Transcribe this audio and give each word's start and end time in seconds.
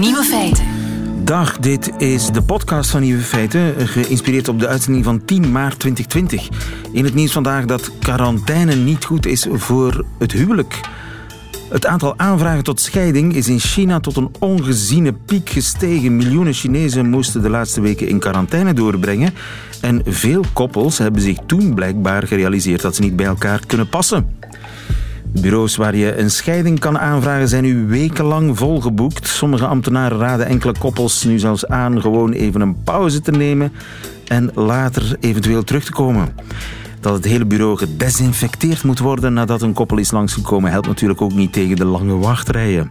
Nieuwe 0.00 0.22
feiten. 0.22 0.64
Dag, 1.24 1.58
dit 1.58 1.92
is 1.98 2.30
de 2.30 2.42
podcast 2.42 2.90
van 2.90 3.00
Nieuwe 3.00 3.22
Feiten, 3.22 3.88
geïnspireerd 3.88 4.48
op 4.48 4.60
de 4.60 4.66
uitzending 4.66 5.04
van 5.04 5.24
10 5.24 5.52
maart 5.52 5.78
2020. 5.78 6.48
In 6.92 7.04
het 7.04 7.14
nieuws 7.14 7.32
vandaag 7.32 7.64
dat 7.64 7.98
quarantaine 7.98 8.74
niet 8.74 9.04
goed 9.04 9.26
is 9.26 9.46
voor 9.50 10.04
het 10.18 10.32
huwelijk. 10.32 10.80
Het 11.68 11.86
aantal 11.86 12.18
aanvragen 12.18 12.64
tot 12.64 12.80
scheiding 12.80 13.34
is 13.34 13.48
in 13.48 13.58
China 13.58 14.00
tot 14.00 14.16
een 14.16 14.30
ongeziene 14.38 15.12
piek 15.12 15.50
gestegen. 15.50 16.16
Miljoenen 16.16 16.54
Chinezen 16.54 17.10
moesten 17.10 17.42
de 17.42 17.50
laatste 17.50 17.80
weken 17.80 18.08
in 18.08 18.18
quarantaine 18.18 18.72
doorbrengen. 18.72 19.34
En 19.80 20.02
veel 20.06 20.44
koppels 20.52 20.98
hebben 20.98 21.22
zich 21.22 21.38
toen 21.46 21.74
blijkbaar 21.74 22.26
gerealiseerd 22.26 22.82
dat 22.82 22.94
ze 22.94 23.02
niet 23.02 23.16
bij 23.16 23.26
elkaar 23.26 23.66
kunnen 23.66 23.88
passen. 23.88 24.40
Bureaus 25.40 25.76
waar 25.76 25.96
je 25.96 26.16
een 26.18 26.30
scheiding 26.30 26.78
kan 26.78 26.98
aanvragen 26.98 27.48
zijn 27.48 27.62
nu 27.62 27.86
wekenlang 27.86 28.58
volgeboekt. 28.58 29.26
Sommige 29.28 29.66
ambtenaren 29.66 30.18
raden 30.18 30.46
enkele 30.46 30.74
koppels 30.78 31.24
nu 31.24 31.38
zelfs 31.38 31.66
aan 31.66 32.00
gewoon 32.00 32.32
even 32.32 32.60
een 32.60 32.82
pauze 32.82 33.20
te 33.20 33.30
nemen 33.30 33.72
en 34.26 34.50
later 34.54 35.16
eventueel 35.20 35.64
terug 35.64 35.84
te 35.84 35.92
komen. 35.92 36.34
Dat 37.00 37.14
het 37.14 37.24
hele 37.24 37.44
bureau 37.44 37.76
gedesinfecteerd 37.76 38.84
moet 38.84 38.98
worden 38.98 39.32
nadat 39.32 39.62
een 39.62 39.72
koppel 39.72 39.98
is 39.98 40.10
langsgekomen 40.10 40.70
helpt 40.70 40.86
natuurlijk 40.86 41.20
ook 41.20 41.34
niet 41.34 41.52
tegen 41.52 41.76
de 41.76 41.84
lange 41.84 42.16
wachtrijen. 42.16 42.90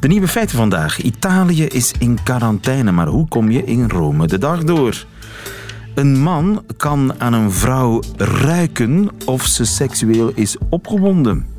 De 0.00 0.08
nieuwe 0.08 0.28
feiten 0.28 0.56
vandaag. 0.56 1.02
Italië 1.02 1.64
is 1.64 1.92
in 1.98 2.18
quarantaine, 2.22 2.92
maar 2.92 3.06
hoe 3.06 3.28
kom 3.28 3.50
je 3.50 3.64
in 3.64 3.90
Rome 3.90 4.26
de 4.26 4.38
dag 4.38 4.64
door? 4.64 5.04
Een 5.94 6.20
man 6.20 6.64
kan 6.76 7.14
aan 7.18 7.32
een 7.32 7.52
vrouw 7.52 8.02
ruiken 8.16 9.10
of 9.24 9.46
ze 9.46 9.64
seksueel 9.64 10.32
is 10.34 10.56
opgewonden. 10.68 11.53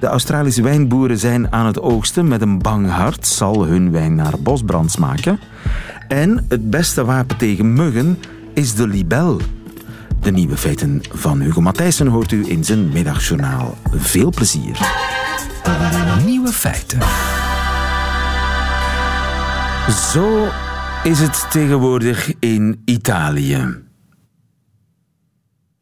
De 0.00 0.06
Australische 0.06 0.62
wijnboeren 0.62 1.18
zijn 1.18 1.52
aan 1.52 1.66
het 1.66 1.80
oogsten. 1.80 2.28
Met 2.28 2.42
een 2.42 2.58
bang 2.58 2.90
hart 2.90 3.26
zal 3.26 3.64
hun 3.64 3.90
wijn 3.90 4.14
naar 4.14 4.34
bosbrand 4.38 4.90
smaken. 4.90 5.40
En 6.08 6.46
het 6.48 6.70
beste 6.70 7.04
wapen 7.04 7.36
tegen 7.36 7.72
muggen 7.72 8.18
is 8.54 8.74
de 8.74 8.86
libel. 8.86 9.40
De 10.20 10.30
nieuwe 10.30 10.56
feiten 10.56 11.02
van 11.12 11.40
Hugo 11.40 11.60
Matthijssen 11.60 12.06
hoort 12.06 12.32
u 12.32 12.50
in 12.50 12.64
zijn 12.64 12.88
middagjournaal. 12.88 13.76
Veel 13.90 14.30
plezier. 14.30 14.78
Nieuwe 16.24 16.52
feiten. 16.52 17.00
Zo 20.12 20.48
is 21.02 21.20
het 21.20 21.46
tegenwoordig 21.50 22.32
in 22.38 22.82
Italië. 22.84 23.86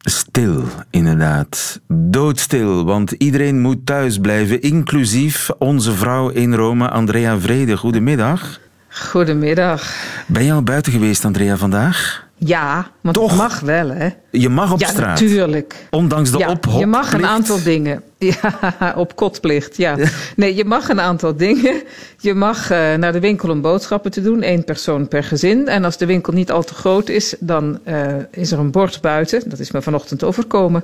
Stil, 0.09 0.63
inderdaad. 0.89 1.79
Doodstil, 1.87 2.85
want 2.85 3.11
iedereen 3.11 3.59
moet 3.59 3.85
thuis 3.85 4.17
blijven, 4.17 4.61
inclusief 4.61 5.49
onze 5.57 5.93
vrouw 5.93 6.29
in 6.29 6.53
Rome, 6.53 6.89
Andrea 6.89 7.39
Vrede. 7.39 7.77
Goedemiddag. 7.77 8.59
Goedemiddag. 8.89 9.93
Ben 10.27 10.43
je 10.43 10.51
al 10.51 10.63
buiten 10.63 10.91
geweest, 10.91 11.25
Andrea, 11.25 11.57
vandaag? 11.57 12.26
Ja, 12.39 12.91
want 13.01 13.15
Toch? 13.15 13.29
het 13.29 13.37
mag 13.39 13.59
wel, 13.59 13.89
hè? 13.89 14.09
Je 14.31 14.49
mag 14.49 14.71
op 14.71 14.79
ja, 14.79 14.87
straat. 14.87 15.19
natuurlijk. 15.19 15.75
Ondanks 15.89 16.31
de 16.31 16.37
ja. 16.37 16.57
Je 16.77 16.85
mag 16.85 17.13
een 17.13 17.25
aantal 17.25 17.63
dingen. 17.63 18.01
Ja, 18.19 18.93
op 18.95 19.15
kotplicht, 19.15 19.77
ja. 19.77 19.95
Nee, 20.35 20.55
je 20.55 20.65
mag 20.65 20.89
een 20.89 21.01
aantal 21.01 21.35
dingen. 21.35 21.81
Je 22.19 22.33
mag 22.33 22.71
eh, 22.71 22.93
naar 22.93 23.11
de 23.11 23.19
winkel 23.19 23.49
om 23.49 23.61
boodschappen 23.61 24.11
te 24.11 24.21
doen, 24.21 24.41
één 24.41 24.63
persoon 24.63 25.07
per 25.07 25.23
gezin. 25.23 25.67
En 25.67 25.83
als 25.83 25.97
de 25.97 26.05
winkel 26.05 26.33
niet 26.33 26.51
al 26.51 26.63
te 26.63 26.73
groot 26.73 27.09
is, 27.09 27.35
dan 27.39 27.79
eh, 27.83 28.05
is 28.31 28.51
er 28.51 28.59
een 28.59 28.71
bord 28.71 29.01
buiten. 29.01 29.49
Dat 29.49 29.59
is 29.59 29.71
me 29.71 29.81
vanochtend 29.81 30.23
overkomen. 30.23 30.83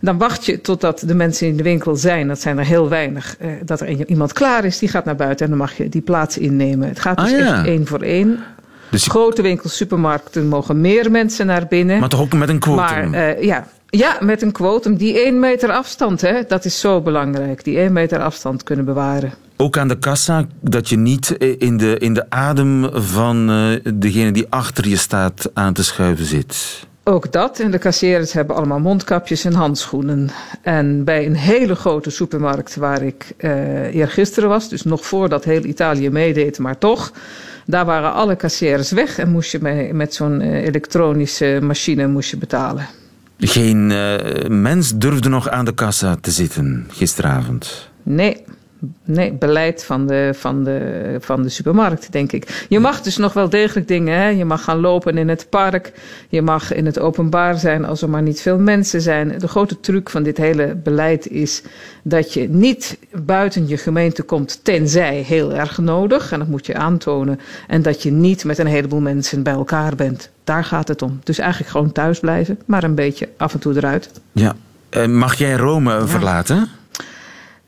Dan 0.00 0.18
wacht 0.18 0.46
je 0.46 0.60
totdat 0.60 1.02
de 1.06 1.14
mensen 1.14 1.46
in 1.46 1.56
de 1.56 1.62
winkel 1.62 1.96
zijn, 1.96 2.28
dat 2.28 2.40
zijn 2.40 2.58
er 2.58 2.64
heel 2.66 2.88
weinig, 2.88 3.36
eh, 3.38 3.50
dat 3.64 3.80
er 3.80 4.06
iemand 4.08 4.32
klaar 4.32 4.64
is, 4.64 4.78
die 4.78 4.88
gaat 4.88 5.04
naar 5.04 5.16
buiten 5.16 5.44
en 5.44 5.50
dan 5.50 5.60
mag 5.60 5.76
je 5.76 5.88
die 5.88 6.02
plaats 6.02 6.38
innemen. 6.38 6.88
Het 6.88 7.00
gaat 7.00 7.18
dus 7.18 7.32
Ah, 7.32 7.38
echt 7.38 7.66
één 7.66 7.86
voor 7.86 8.00
één. 8.00 8.38
Dus 8.92 9.06
Grote 9.06 9.42
winkels, 9.42 9.76
supermarkten 9.76 10.48
mogen 10.48 10.80
meer 10.80 11.10
mensen 11.10 11.46
naar 11.46 11.66
binnen. 11.68 12.00
Maar 12.00 12.08
toch 12.08 12.20
ook 12.20 12.32
met 12.32 12.48
een 12.48 12.58
quotum. 12.58 13.10
Maar 13.10 13.12
eh, 13.12 13.42
ja. 13.42 13.66
ja, 13.86 14.16
met 14.20 14.42
een 14.42 14.52
quotum. 14.52 14.96
Die 14.96 15.18
één 15.18 15.40
meter 15.40 15.70
afstand, 15.72 16.20
hè, 16.20 16.42
dat 16.48 16.64
is 16.64 16.80
zo 16.80 17.00
belangrijk. 17.00 17.64
Die 17.64 17.78
één 17.78 17.92
meter 17.92 18.20
afstand 18.20 18.62
kunnen 18.62 18.84
bewaren. 18.84 19.32
Ook 19.56 19.76
aan 19.76 19.88
de 19.88 19.98
kassa, 19.98 20.46
dat 20.60 20.88
je 20.88 20.96
niet 20.96 21.36
eh, 21.36 21.54
in 21.58 21.76
de, 21.76 21.98
in 21.98 22.14
de 22.14 22.30
adem 22.30 22.90
van 22.92 23.50
eh, 23.50 23.92
degene 23.94 24.32
die 24.32 24.46
achter 24.48 24.88
je 24.88 24.96
staat 24.96 25.50
aan 25.54 25.72
te 25.72 25.84
schuiven 25.84 26.24
zit. 26.24 26.86
Ook 27.04 27.32
dat. 27.32 27.60
En 27.60 27.70
de 27.70 27.78
kassiers 27.78 28.32
hebben 28.32 28.56
allemaal 28.56 28.80
mondkapjes 28.80 29.44
en 29.44 29.54
handschoenen. 29.54 30.30
En 30.62 31.04
bij 31.04 31.26
een 31.26 31.36
hele 31.36 31.74
grote 31.74 32.10
supermarkt 32.10 32.76
waar 32.76 33.02
ik 33.02 33.32
eh 33.36 33.94
eergisteren 33.94 34.48
was, 34.48 34.68
dus 34.68 34.82
nog 34.82 35.06
voordat 35.06 35.44
heel 35.44 35.64
Italië 35.64 36.10
meedeed, 36.10 36.58
maar 36.58 36.78
toch, 36.78 37.12
daar 37.66 37.84
waren 37.84 38.12
alle 38.12 38.36
kassiers 38.36 38.90
weg 38.90 39.18
en 39.18 39.30
moest 39.30 39.52
je 39.52 39.58
met, 39.60 39.92
met 39.92 40.14
zo'n 40.14 40.40
eh, 40.40 40.64
elektronische 40.64 41.58
machine 41.62 42.06
moest 42.06 42.30
je 42.30 42.36
betalen. 42.36 42.86
Geen 43.38 43.90
eh, 43.90 44.48
mens 44.48 44.92
durfde 44.96 45.28
nog 45.28 45.48
aan 45.48 45.64
de 45.64 45.74
kassa 45.74 46.16
te 46.20 46.30
zitten 46.30 46.86
gisteravond. 46.90 47.90
Nee, 48.02 48.44
nee 49.04 49.32
beleid 49.32 49.84
van 49.84 50.06
de, 50.06 50.30
van, 50.34 50.64
de, 50.64 51.16
van 51.20 51.42
de 51.42 51.48
supermarkt, 51.48 52.12
denk 52.12 52.32
ik. 52.32 52.66
Je 52.68 52.78
mag 52.78 53.00
dus 53.00 53.16
nog 53.16 53.32
wel 53.32 53.48
degelijk 53.48 53.88
dingen. 53.88 54.18
Hè? 54.18 54.28
Je 54.28 54.44
mag 54.44 54.64
gaan 54.64 54.80
lopen 54.80 55.18
in 55.18 55.28
het 55.28 55.46
park. 55.50 55.92
Je 56.28 56.42
mag 56.42 56.72
in 56.72 56.86
het 56.86 56.98
openbaar 56.98 57.58
zijn 57.58 57.84
als 57.84 58.02
er 58.02 58.10
maar 58.10 58.22
niet 58.22 58.40
veel 58.40 58.58
mensen 58.58 59.00
zijn. 59.00 59.38
De 59.38 59.48
grote 59.48 59.80
truc 59.80 60.10
van 60.10 60.22
dit 60.22 60.36
hele 60.36 60.74
beleid 60.74 61.28
is 61.28 61.62
dat 62.02 62.32
je 62.32 62.48
niet 62.48 62.98
buiten 63.24 63.68
je 63.68 63.76
gemeente 63.76 64.22
komt, 64.22 64.64
tenzij 64.64 65.16
heel 65.16 65.52
erg 65.52 65.78
nodig. 65.78 66.32
En 66.32 66.38
dat 66.38 66.48
moet 66.48 66.66
je 66.66 66.74
aantonen. 66.74 67.40
En 67.68 67.82
dat 67.82 68.02
je 68.02 68.10
niet 68.10 68.44
met 68.44 68.58
een 68.58 68.66
heleboel 68.66 69.00
mensen 69.00 69.42
bij 69.42 69.52
elkaar 69.52 69.94
bent. 69.94 70.30
Daar 70.44 70.64
gaat 70.64 70.88
het 70.88 71.02
om. 71.02 71.20
Dus 71.24 71.38
eigenlijk 71.38 71.70
gewoon 71.70 71.92
thuis 71.92 72.20
blijven, 72.20 72.58
maar 72.64 72.84
een 72.84 72.94
beetje 72.94 73.28
af 73.36 73.52
en 73.52 73.58
toe 73.58 73.76
eruit. 73.76 74.10
Ja. 74.32 74.54
Eh, 74.88 75.06
mag 75.06 75.34
jij 75.34 75.54
Rome 75.54 76.06
verlaten? 76.06 76.68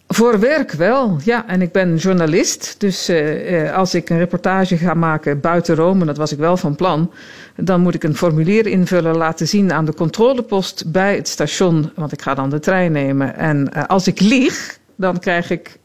Voor 0.07 0.41
werk 0.41 0.73
wel, 0.73 1.19
ja. 1.25 1.47
En 1.47 1.63
ik 1.63 1.73
ben 1.73 1.97
journalist. 1.97 2.75
Dus 2.79 3.09
eh, 3.09 3.67
eh, 3.67 3.77
als 3.77 3.95
ik 3.95 4.11
een 4.11 4.19
reportage 4.19 4.77
ga 4.77 4.95
maken 4.95 5.41
buiten 5.41 5.75
Rome, 5.75 6.05
dat 6.05 6.17
was 6.17 6.33
ik 6.33 6.39
wel 6.39 6.57
van 6.57 6.75
plan, 6.75 7.11
dan 7.57 7.81
moet 7.81 7.95
ik 7.95 8.03
een 8.03 8.17
formulier 8.17 8.67
invullen, 8.67 9.17
laten 9.17 9.49
zien 9.49 9.73
aan 9.73 9.85
de 9.85 9.95
controlepost 9.95 10.93
bij 10.93 11.15
het 11.17 11.29
station, 11.29 11.91
want 11.95 12.13
ik 12.13 12.23
ga 12.23 12.35
dan 12.35 12.51
de 12.51 12.59
trein 12.61 12.93
nemen. 12.93 13.37
En 13.37 13.73
eh, 13.73 13.85
als 13.85 14.07
ik 14.07 14.21
lieg, 14.21 14.79
dan 14.97 15.19
krijg 15.19 15.51
ik, 15.51 15.79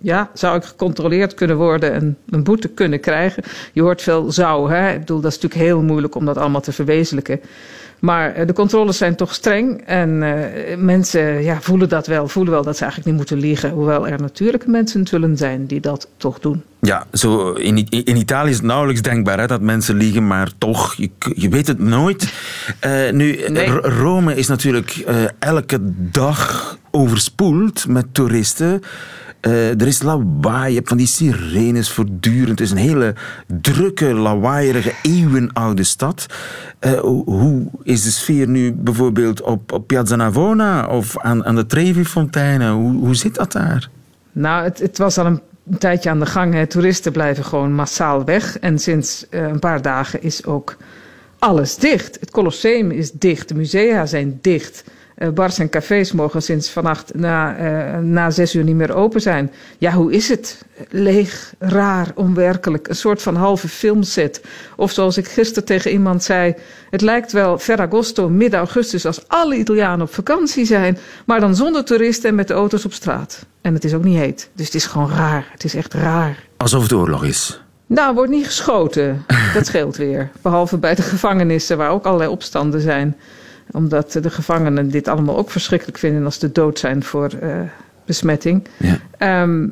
ja, 0.00 0.30
zou 0.34 0.56
ik 0.56 0.64
gecontroleerd 0.64 1.34
kunnen 1.34 1.56
worden 1.56 1.92
en 1.92 2.16
een 2.30 2.44
boete 2.44 2.68
kunnen 2.68 3.00
krijgen. 3.00 3.42
Je 3.72 3.82
hoort 3.82 4.02
veel 4.02 4.32
zou, 4.32 4.72
hè. 4.72 4.92
Ik 4.92 4.98
bedoel, 4.98 5.20
dat 5.20 5.32
is 5.32 5.38
natuurlijk 5.40 5.70
heel 5.70 5.82
moeilijk 5.82 6.14
om 6.14 6.24
dat 6.24 6.36
allemaal 6.36 6.60
te 6.60 6.72
verwezenlijken. 6.72 7.40
Maar 7.98 8.34
eh, 8.34 8.46
de 8.46 8.52
controles 8.52 8.96
zijn 8.96 9.16
toch 9.16 9.34
streng 9.34 9.82
en 9.86 10.22
eh, 10.22 10.76
mensen 10.76 11.42
ja, 11.42 11.60
voelen 11.60 11.88
dat 11.88 12.06
wel, 12.06 12.28
voelen 12.28 12.52
wel 12.52 12.62
dat 12.62 12.76
ze 12.76 12.82
eigenlijk 12.82 13.10
niet 13.10 13.20
moeten 13.20 13.48
liegen. 13.48 13.70
Hoewel 13.70 14.08
er 14.08 14.20
natuurlijke 14.20 14.70
mensen 14.70 15.06
zullen 15.06 15.36
zijn 15.36 15.66
die 15.66 15.80
dat 15.80 16.08
toch 16.16 16.38
doen. 16.38 16.62
Ja, 16.80 17.06
zo 17.12 17.52
in, 17.52 17.88
in 17.88 18.16
Italië 18.16 18.50
is 18.50 18.56
het 18.56 18.64
nauwelijks 18.64 19.02
denkbaar 19.02 19.38
hè, 19.38 19.46
dat 19.46 19.60
mensen 19.60 19.96
liegen, 19.96 20.26
maar 20.26 20.50
toch, 20.58 20.94
je, 20.94 21.10
je 21.34 21.48
weet 21.48 21.66
het 21.66 21.78
nooit. 21.78 22.32
Eh, 22.80 23.10
nu, 23.10 23.38
Nee. 23.48 23.68
Rome 23.80 24.34
is 24.34 24.46
natuurlijk 24.46 25.04
elke 25.38 25.78
dag 26.10 26.78
overspoeld 26.90 27.88
met 27.88 28.14
toeristen. 28.14 28.82
Eh, 29.40 29.80
er 29.80 29.86
is 29.86 30.02
lawaai, 30.02 30.68
je 30.70 30.76
hebt 30.76 30.88
van 30.88 30.96
die 30.96 31.06
sirenes 31.06 31.90
voortdurend. 31.90 32.48
Het 32.48 32.60
is 32.60 32.70
een 32.70 32.76
hele 32.76 33.14
drukke, 33.46 34.04
lawaaierige, 34.14 34.92
eeuwenoude 35.02 35.82
stad. 35.84 36.26
Eh, 36.78 36.98
hoe- 37.00 37.66
is 37.82 38.02
de 38.02 38.10
sfeer 38.10 38.48
nu 38.48 38.72
bijvoorbeeld 38.72 39.42
op, 39.42 39.72
op 39.72 39.86
Piazza 39.86 40.16
Navona 40.16 40.86
of 40.86 41.18
aan, 41.18 41.44
aan 41.44 41.54
de 41.56 41.66
Trevi-fonteinen? 41.66 42.72
Hoe 42.72 43.14
zit 43.14 43.34
dat 43.34 43.52
daar? 43.52 43.88
Nou, 44.32 44.64
het, 44.64 44.78
het 44.78 44.98
was 44.98 45.18
al 45.18 45.26
een 45.26 45.40
tijdje 45.78 46.10
aan 46.10 46.18
de 46.20 46.26
gang. 46.26 46.54
Hè. 46.54 46.66
Toeristen 46.66 47.12
blijven 47.12 47.44
gewoon 47.44 47.72
massaal 47.72 48.24
weg. 48.24 48.58
En 48.58 48.78
sinds 48.78 49.26
eh, 49.28 49.40
een 49.42 49.58
paar 49.58 49.82
dagen 49.82 50.22
is 50.22 50.44
ook 50.44 50.76
alles 51.38 51.76
dicht. 51.76 52.16
Het 52.20 52.30
Colosseum 52.30 52.90
is 52.90 53.12
dicht, 53.12 53.48
de 53.48 53.54
musea 53.54 54.06
zijn 54.06 54.38
dicht. 54.40 54.84
Eh, 55.16 55.28
bars 55.28 55.58
en 55.58 55.68
cafés 55.68 56.12
mogen 56.12 56.42
sinds 56.42 56.70
vannacht 56.70 57.14
na, 57.14 57.56
eh, 57.56 57.98
na 57.98 58.30
zes 58.30 58.54
uur 58.54 58.64
niet 58.64 58.74
meer 58.74 58.94
open 58.94 59.20
zijn. 59.20 59.52
Ja, 59.78 59.92
hoe 59.92 60.12
is 60.12 60.28
het? 60.28 60.64
Leeg, 60.88 61.54
raar, 61.58 62.12
onwerkelijk. 62.14 62.88
Een 62.88 62.96
soort 62.96 63.22
van 63.22 63.36
halve 63.36 63.68
filmset. 63.68 64.40
Of 64.76 64.92
zoals 64.92 65.16
ik 65.16 65.28
gisteren 65.28 65.64
tegen 65.64 65.90
iemand 65.90 66.24
zei... 66.24 66.54
het 66.90 67.00
lijkt 67.00 67.32
wel 67.32 67.58
Ferragosto, 67.58 68.28
midden 68.28 68.58
augustus... 68.58 69.06
als 69.06 69.28
alle 69.28 69.56
Italianen 69.56 70.06
op 70.06 70.14
vakantie 70.14 70.66
zijn... 70.66 70.98
maar 71.26 71.40
dan 71.40 71.56
zonder 71.56 71.84
toeristen 71.84 72.28
en 72.28 72.34
met 72.34 72.48
de 72.48 72.54
auto's 72.54 72.84
op 72.84 72.92
straat. 72.92 73.46
En 73.60 73.74
het 73.74 73.84
is 73.84 73.94
ook 73.94 74.04
niet 74.04 74.18
heet. 74.18 74.50
Dus 74.54 74.66
het 74.66 74.74
is 74.74 74.86
gewoon 74.86 75.10
raar. 75.10 75.46
Het 75.52 75.64
is 75.64 75.74
echt 75.74 75.94
raar. 75.94 76.44
Alsof 76.56 76.82
het 76.82 76.92
oorlog 76.92 77.24
is. 77.24 77.60
Nou, 77.86 78.14
wordt 78.14 78.30
niet 78.30 78.46
geschoten. 78.46 79.24
Dat 79.54 79.66
scheelt 79.66 79.96
weer. 79.96 80.30
Behalve 80.42 80.78
bij 80.78 80.94
de 80.94 81.02
gevangenissen, 81.02 81.76
waar 81.76 81.90
ook 81.90 82.04
allerlei 82.04 82.30
opstanden 82.30 82.80
zijn. 82.80 83.16
Omdat 83.70 84.12
de 84.12 84.30
gevangenen 84.30 84.90
dit 84.90 85.08
allemaal 85.08 85.36
ook 85.36 85.50
verschrikkelijk 85.50 85.98
vinden 85.98 86.24
als 86.24 86.38
ze 86.38 86.52
dood 86.52 86.78
zijn 86.78 87.02
voor 87.02 87.30
eh, 87.40 87.60
besmetting. 88.04 88.66
Ja. 88.76 88.98
Ehm, 89.18 89.66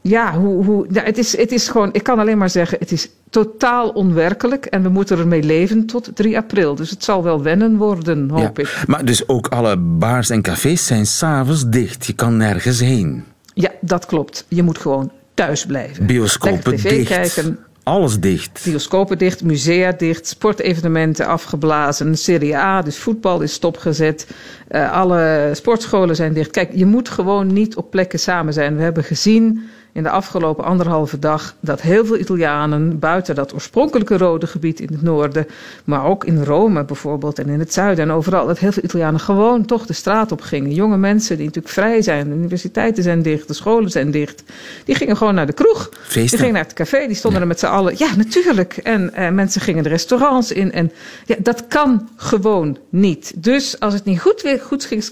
ja, 0.00 0.38
hoe, 0.38 0.64
hoe, 0.64 0.86
het, 0.92 1.18
is, 1.18 1.36
het 1.36 1.52
is 1.52 1.68
gewoon, 1.68 1.88
ik 1.92 2.02
kan 2.02 2.18
alleen 2.18 2.38
maar 2.38 2.50
zeggen, 2.50 2.78
het 2.78 2.92
is 2.92 3.08
totaal 3.30 3.88
onwerkelijk 3.88 4.64
en 4.66 4.82
we 4.82 4.88
moeten 4.88 5.18
ermee 5.18 5.42
leven 5.42 5.86
tot 5.86 6.10
3 6.14 6.36
april. 6.36 6.74
Dus 6.74 6.90
het 6.90 7.04
zal 7.04 7.22
wel 7.22 7.42
wennen 7.42 7.76
worden, 7.76 8.30
hoop 8.30 8.56
Ja. 8.58 8.62
ik. 8.62 8.82
Maar 8.86 9.04
dus 9.04 9.28
ook 9.28 9.46
alle 9.48 9.76
bars 9.76 10.30
en 10.30 10.42
cafés 10.42 10.86
zijn 10.86 11.06
s'avonds 11.06 11.68
dicht. 11.68 12.06
Je 12.06 12.12
kan 12.12 12.36
nergens 12.36 12.80
heen. 12.80 13.24
Ja, 13.54 13.70
dat 13.80 14.06
klopt. 14.06 14.44
Je 14.48 14.62
moet 14.62 14.78
gewoon 14.78 15.10
thuis 15.34 15.66
blijven. 15.66 16.06
Bioscopen 16.06 16.76
tv 16.76 16.88
dicht. 16.88 17.08
kijken, 17.08 17.58
Alles 17.88 18.20
dicht. 18.20 18.60
bioscopen 18.64 19.18
dicht, 19.18 19.44
musea 19.44 19.92
dicht, 19.92 20.26
sportevenementen 20.26 21.26
afgeblazen, 21.26 22.16
Serie 22.18 22.56
A, 22.56 22.82
dus 22.82 22.96
voetbal 22.98 23.40
is 23.40 23.52
stopgezet. 23.52 24.26
Eh, 24.68 24.92
alle 24.92 25.50
sportscholen 25.52 26.16
zijn 26.16 26.32
dicht. 26.32 26.50
Kijk, 26.50 26.70
je 26.74 26.86
moet 26.86 27.08
gewoon 27.08 27.52
niet 27.52 27.76
op 27.76 27.90
plekken 27.90 28.18
samen 28.18 28.52
zijn. 28.52 28.76
We 28.76 28.82
hebben 28.82 29.04
gezien 29.04 29.68
in 29.96 30.02
de 30.02 30.10
afgelopen 30.10 30.64
anderhalve 30.64 31.18
dag 31.18 31.54
dat 31.60 31.80
heel 31.80 32.06
veel 32.06 32.18
Italianen 32.18 32.98
buiten 32.98 33.34
dat 33.34 33.54
oorspronkelijke 33.54 34.16
rode 34.16 34.46
gebied 34.46 34.80
in 34.80 34.88
het 34.92 35.02
noorden, 35.02 35.46
maar 35.84 36.04
ook 36.04 36.24
in 36.24 36.44
Rome 36.44 36.84
bijvoorbeeld 36.84 37.38
en 37.38 37.48
in 37.48 37.58
het 37.58 37.72
zuiden 37.72 38.04
en 38.04 38.10
overal, 38.10 38.46
dat 38.46 38.58
heel 38.58 38.72
veel 38.72 38.82
Italianen 38.82 39.20
gewoon 39.20 39.64
toch 39.64 39.86
de 39.86 39.92
straat 39.92 40.32
op 40.32 40.40
gingen. 40.40 40.72
Jonge 40.74 40.96
mensen 40.96 41.36
die 41.36 41.46
natuurlijk 41.46 41.74
vrij 41.74 42.02
zijn, 42.02 42.28
de 42.28 42.34
universiteiten 42.34 43.02
zijn 43.02 43.22
dicht, 43.22 43.48
de 43.48 43.54
scholen 43.54 43.90
zijn 43.90 44.10
dicht, 44.10 44.42
die 44.84 44.94
gingen 44.94 45.16
gewoon 45.16 45.34
naar 45.34 45.46
de 45.46 45.52
kroeg. 45.52 45.88
Die 45.88 45.98
Feesten. 46.02 46.38
gingen 46.38 46.54
naar 46.54 46.62
het 46.62 46.72
café, 46.72 47.06
die 47.06 47.16
stonden 47.16 47.40
er 47.40 47.46
met 47.46 47.58
z'n 47.58 47.66
allen. 47.66 47.94
Ja, 47.98 48.16
natuurlijk. 48.16 48.76
En 48.76 49.14
eh, 49.14 49.30
mensen 49.30 49.60
gingen 49.60 49.82
de 49.82 49.88
restaurants 49.88 50.52
in. 50.52 50.72
En 50.72 50.92
ja, 51.24 51.36
dat 51.38 51.66
kan 51.68 52.08
gewoon 52.16 52.78
niet. 52.88 53.32
Dus 53.36 53.80
als 53.80 53.94
het 53.94 54.04
niet 54.04 54.20
goed, 54.20 54.42
weer 54.42 54.62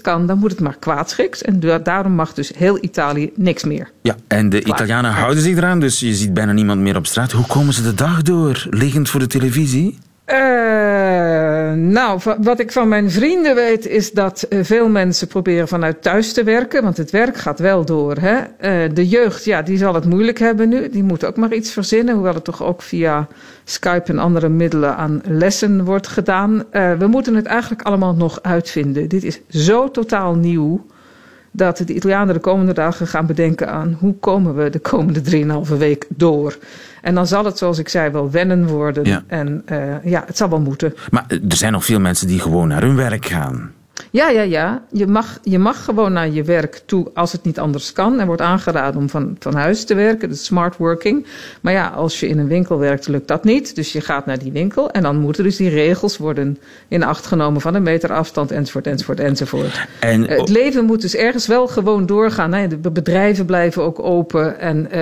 kan, 0.01 0.27
dan 0.27 0.37
moet 0.37 0.51
het 0.51 0.59
maar 0.59 0.77
kwaadschiks. 0.79 1.41
En 1.41 1.59
da- 1.59 1.79
daarom 1.79 2.11
mag 2.11 2.33
dus 2.33 2.51
heel 2.55 2.77
Italië 2.81 3.31
niks 3.35 3.63
meer. 3.63 3.91
Ja, 4.01 4.15
en 4.27 4.49
de 4.49 4.61
Italianen 4.75 5.11
houden 5.11 5.43
zich 5.43 5.57
eraan, 5.57 5.79
dus 5.79 5.99
je 5.99 6.15
ziet 6.15 6.33
bijna 6.33 6.51
niemand 6.51 6.79
meer 6.81 6.95
op 6.95 7.05
straat. 7.05 7.31
Hoe 7.31 7.45
komen 7.45 7.73
ze 7.73 7.83
de 7.83 7.93
dag 7.93 8.21
door? 8.21 8.67
Liggend 8.69 9.09
voor 9.09 9.19
de 9.19 9.27
televisie? 9.27 9.97
Eh, 10.25 11.71
nou, 11.71 12.19
wat 12.41 12.59
ik 12.59 12.71
van 12.71 12.87
mijn 12.87 13.11
vrienden 13.11 13.55
weet 13.55 13.87
is 13.87 14.11
dat 14.11 14.41
eh, 14.41 14.59
veel 14.63 14.89
mensen 14.89 15.27
proberen 15.27 15.67
vanuit 15.67 16.01
thuis 16.01 16.33
te 16.33 16.43
werken, 16.43 16.83
want 16.83 16.97
het 16.97 17.11
werk 17.11 17.37
gaat 17.37 17.59
wel 17.59 17.85
door. 17.85 18.15
Hè? 18.17 18.35
Eh, 18.57 18.89
de 18.93 19.07
jeugd, 19.07 19.45
ja, 19.45 19.61
die 19.61 19.77
zal 19.77 19.93
het 19.93 20.05
moeilijk 20.05 20.39
hebben 20.39 20.69
nu. 20.69 20.89
Die 20.89 21.03
moet 21.03 21.25
ook 21.25 21.37
maar 21.37 21.53
iets 21.53 21.71
verzinnen, 21.71 22.13
hoewel 22.13 22.33
het 22.33 22.43
toch 22.43 22.63
ook 22.63 22.81
via 22.81 23.27
Skype 23.63 24.11
en 24.11 24.19
andere 24.19 24.49
middelen 24.49 24.95
aan 24.95 25.21
lessen 25.27 25.83
wordt 25.83 26.07
gedaan. 26.07 26.63
We 26.71 27.07
moeten 27.07 27.35
het 27.35 27.45
eigenlijk 27.45 27.81
allemaal 27.81 28.15
nog 28.15 28.41
uitvinden. 28.41 29.09
Dit 29.09 29.23
is 29.23 29.39
zo 29.49 29.91
totaal 29.91 30.35
nieuw 30.35 30.85
dat 31.55 31.77
de 31.77 31.93
Italianen 31.93 32.33
de 32.33 32.39
komende 32.39 32.73
dagen 32.73 33.07
gaan 33.07 33.25
bedenken 33.25 33.69
aan 33.69 33.97
hoe 33.99 34.13
komen 34.13 34.55
we 34.55 34.69
de 34.69 34.79
komende 34.79 35.21
3,5 35.67 35.77
week 35.77 36.07
door. 36.09 36.57
En 37.01 37.15
dan 37.15 37.27
zal 37.27 37.45
het, 37.45 37.57
zoals 37.57 37.77
ik 37.77 37.89
zei, 37.89 38.11
wel 38.11 38.31
wennen 38.31 38.67
worden. 38.67 39.05
Ja. 39.05 39.23
En 39.27 39.61
eh, 39.65 40.03
ja, 40.03 40.23
het 40.27 40.37
zal 40.37 40.49
wel 40.49 40.59
moeten. 40.59 40.93
Maar 41.11 41.25
er 41.27 41.55
zijn 41.55 41.71
nog 41.71 41.85
veel 41.85 41.99
mensen 41.99 42.27
die 42.27 42.39
gewoon 42.39 42.67
naar 42.67 42.81
hun 42.81 42.95
werk 42.95 43.25
gaan. 43.25 43.71
Ja, 44.11 44.29
ja, 44.29 44.41
ja. 44.41 44.83
Je 44.91 45.07
mag, 45.07 45.39
je 45.43 45.59
mag 45.59 45.83
gewoon 45.83 46.13
naar 46.13 46.29
je 46.29 46.43
werk 46.43 46.81
toe 46.85 47.07
als 47.13 47.31
het 47.31 47.43
niet 47.43 47.59
anders 47.59 47.93
kan. 47.93 48.19
Er 48.19 48.25
wordt 48.25 48.41
aangeraden 48.41 48.99
om 49.01 49.09
van, 49.09 49.35
van 49.39 49.55
huis 49.55 49.83
te 49.85 49.95
werken, 49.95 50.29
dus 50.29 50.45
smart 50.45 50.77
working. 50.77 51.25
Maar 51.61 51.73
ja, 51.73 51.87
als 51.87 52.19
je 52.19 52.27
in 52.27 52.39
een 52.39 52.47
winkel 52.47 52.79
werkt, 52.79 53.07
lukt 53.07 53.27
dat 53.27 53.43
niet. 53.43 53.75
Dus 53.75 53.91
je 53.91 54.01
gaat 54.01 54.25
naar 54.25 54.39
die 54.39 54.51
winkel 54.51 54.91
en 54.91 55.01
dan 55.01 55.17
moeten 55.17 55.43
dus 55.43 55.55
die 55.55 55.69
regels 55.69 56.17
worden 56.17 56.57
in 56.87 57.03
acht 57.03 57.25
genomen 57.25 57.61
van 57.61 57.75
een 57.75 57.83
meter 57.83 58.13
afstand, 58.13 58.51
enzovoort, 58.51 58.87
enzovoort, 58.87 59.19
enzovoort. 59.19 59.87
En 59.99 60.27
Eh, 60.27 60.37
Het 60.39 60.49
leven 60.49 60.85
moet 60.85 61.01
dus 61.01 61.15
ergens 61.15 61.47
wel 61.47 61.67
gewoon 61.67 62.05
doorgaan. 62.05 62.53
Hè. 62.53 62.67
De 62.67 62.91
bedrijven 62.91 63.45
blijven 63.45 63.83
ook 63.83 63.99
open 63.99 64.59
en 64.59 64.91
eh, 64.91 65.01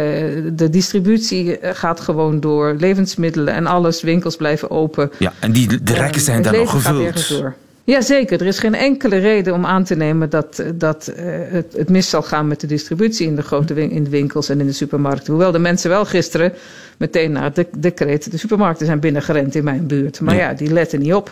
de 0.53 0.69
distributie 0.69 1.57
eh, 1.57 1.69
gaat 1.73 1.99
gewoon 1.99 2.39
door. 2.39 2.75
Levensmiddelen 2.79 3.53
en 3.53 3.65
alles, 3.65 4.01
winkels 4.01 4.35
blijven 4.35 4.71
open. 4.71 5.11
ja, 5.19 5.33
en 5.39 5.51
die, 5.51 5.83
de 5.83 5.93
rekken 5.93 6.21
zijn 6.21 6.35
Het 6.35 6.45
daar 6.45 6.53
nog 6.55 6.73
leven 6.73 6.81
gaat 6.91 6.99
ergens 6.99 7.27
gevuld. 7.27 7.53
Jazeker, 7.85 8.41
er 8.41 8.47
is 8.47 8.59
geen 8.59 8.75
enkele 8.75 9.17
reden 9.17 9.53
om 9.53 9.65
aan 9.65 9.83
te 9.83 9.95
nemen 9.95 10.29
dat, 10.29 10.59
eh, 10.59 10.67
dat 10.75 11.07
eh, 11.07 11.25
het, 11.27 11.73
het 11.77 11.89
mis 11.89 12.09
zal 12.09 12.21
gaan 12.21 12.47
met 12.47 12.59
de 12.59 12.67
distributie 12.67 13.27
in 13.27 13.35
de 13.35 13.41
grote 13.41 13.73
win- 13.73 13.91
in 13.91 14.03
de 14.03 14.09
winkels 14.09 14.49
en 14.49 14.59
in 14.59 14.65
de 14.65 14.71
supermarkten. 14.71 15.33
Hoewel 15.33 15.51
de 15.51 15.59
mensen 15.59 15.89
wel 15.89 16.05
gisteren 16.05 16.53
meteen 16.97 17.31
na 17.31 17.43
het 17.43 17.55
de- 17.55 17.67
decreet, 17.77 18.31
de 18.31 18.37
supermarkten 18.37 18.85
zijn 18.85 18.99
binnengerend 18.99 19.55
in 19.55 19.63
mijn 19.63 19.87
buurt. 19.87 20.21
Maar 20.21 20.35
ja, 20.35 20.53
die 20.53 20.73
letten 20.73 20.99
niet 20.99 21.13
op. 21.13 21.31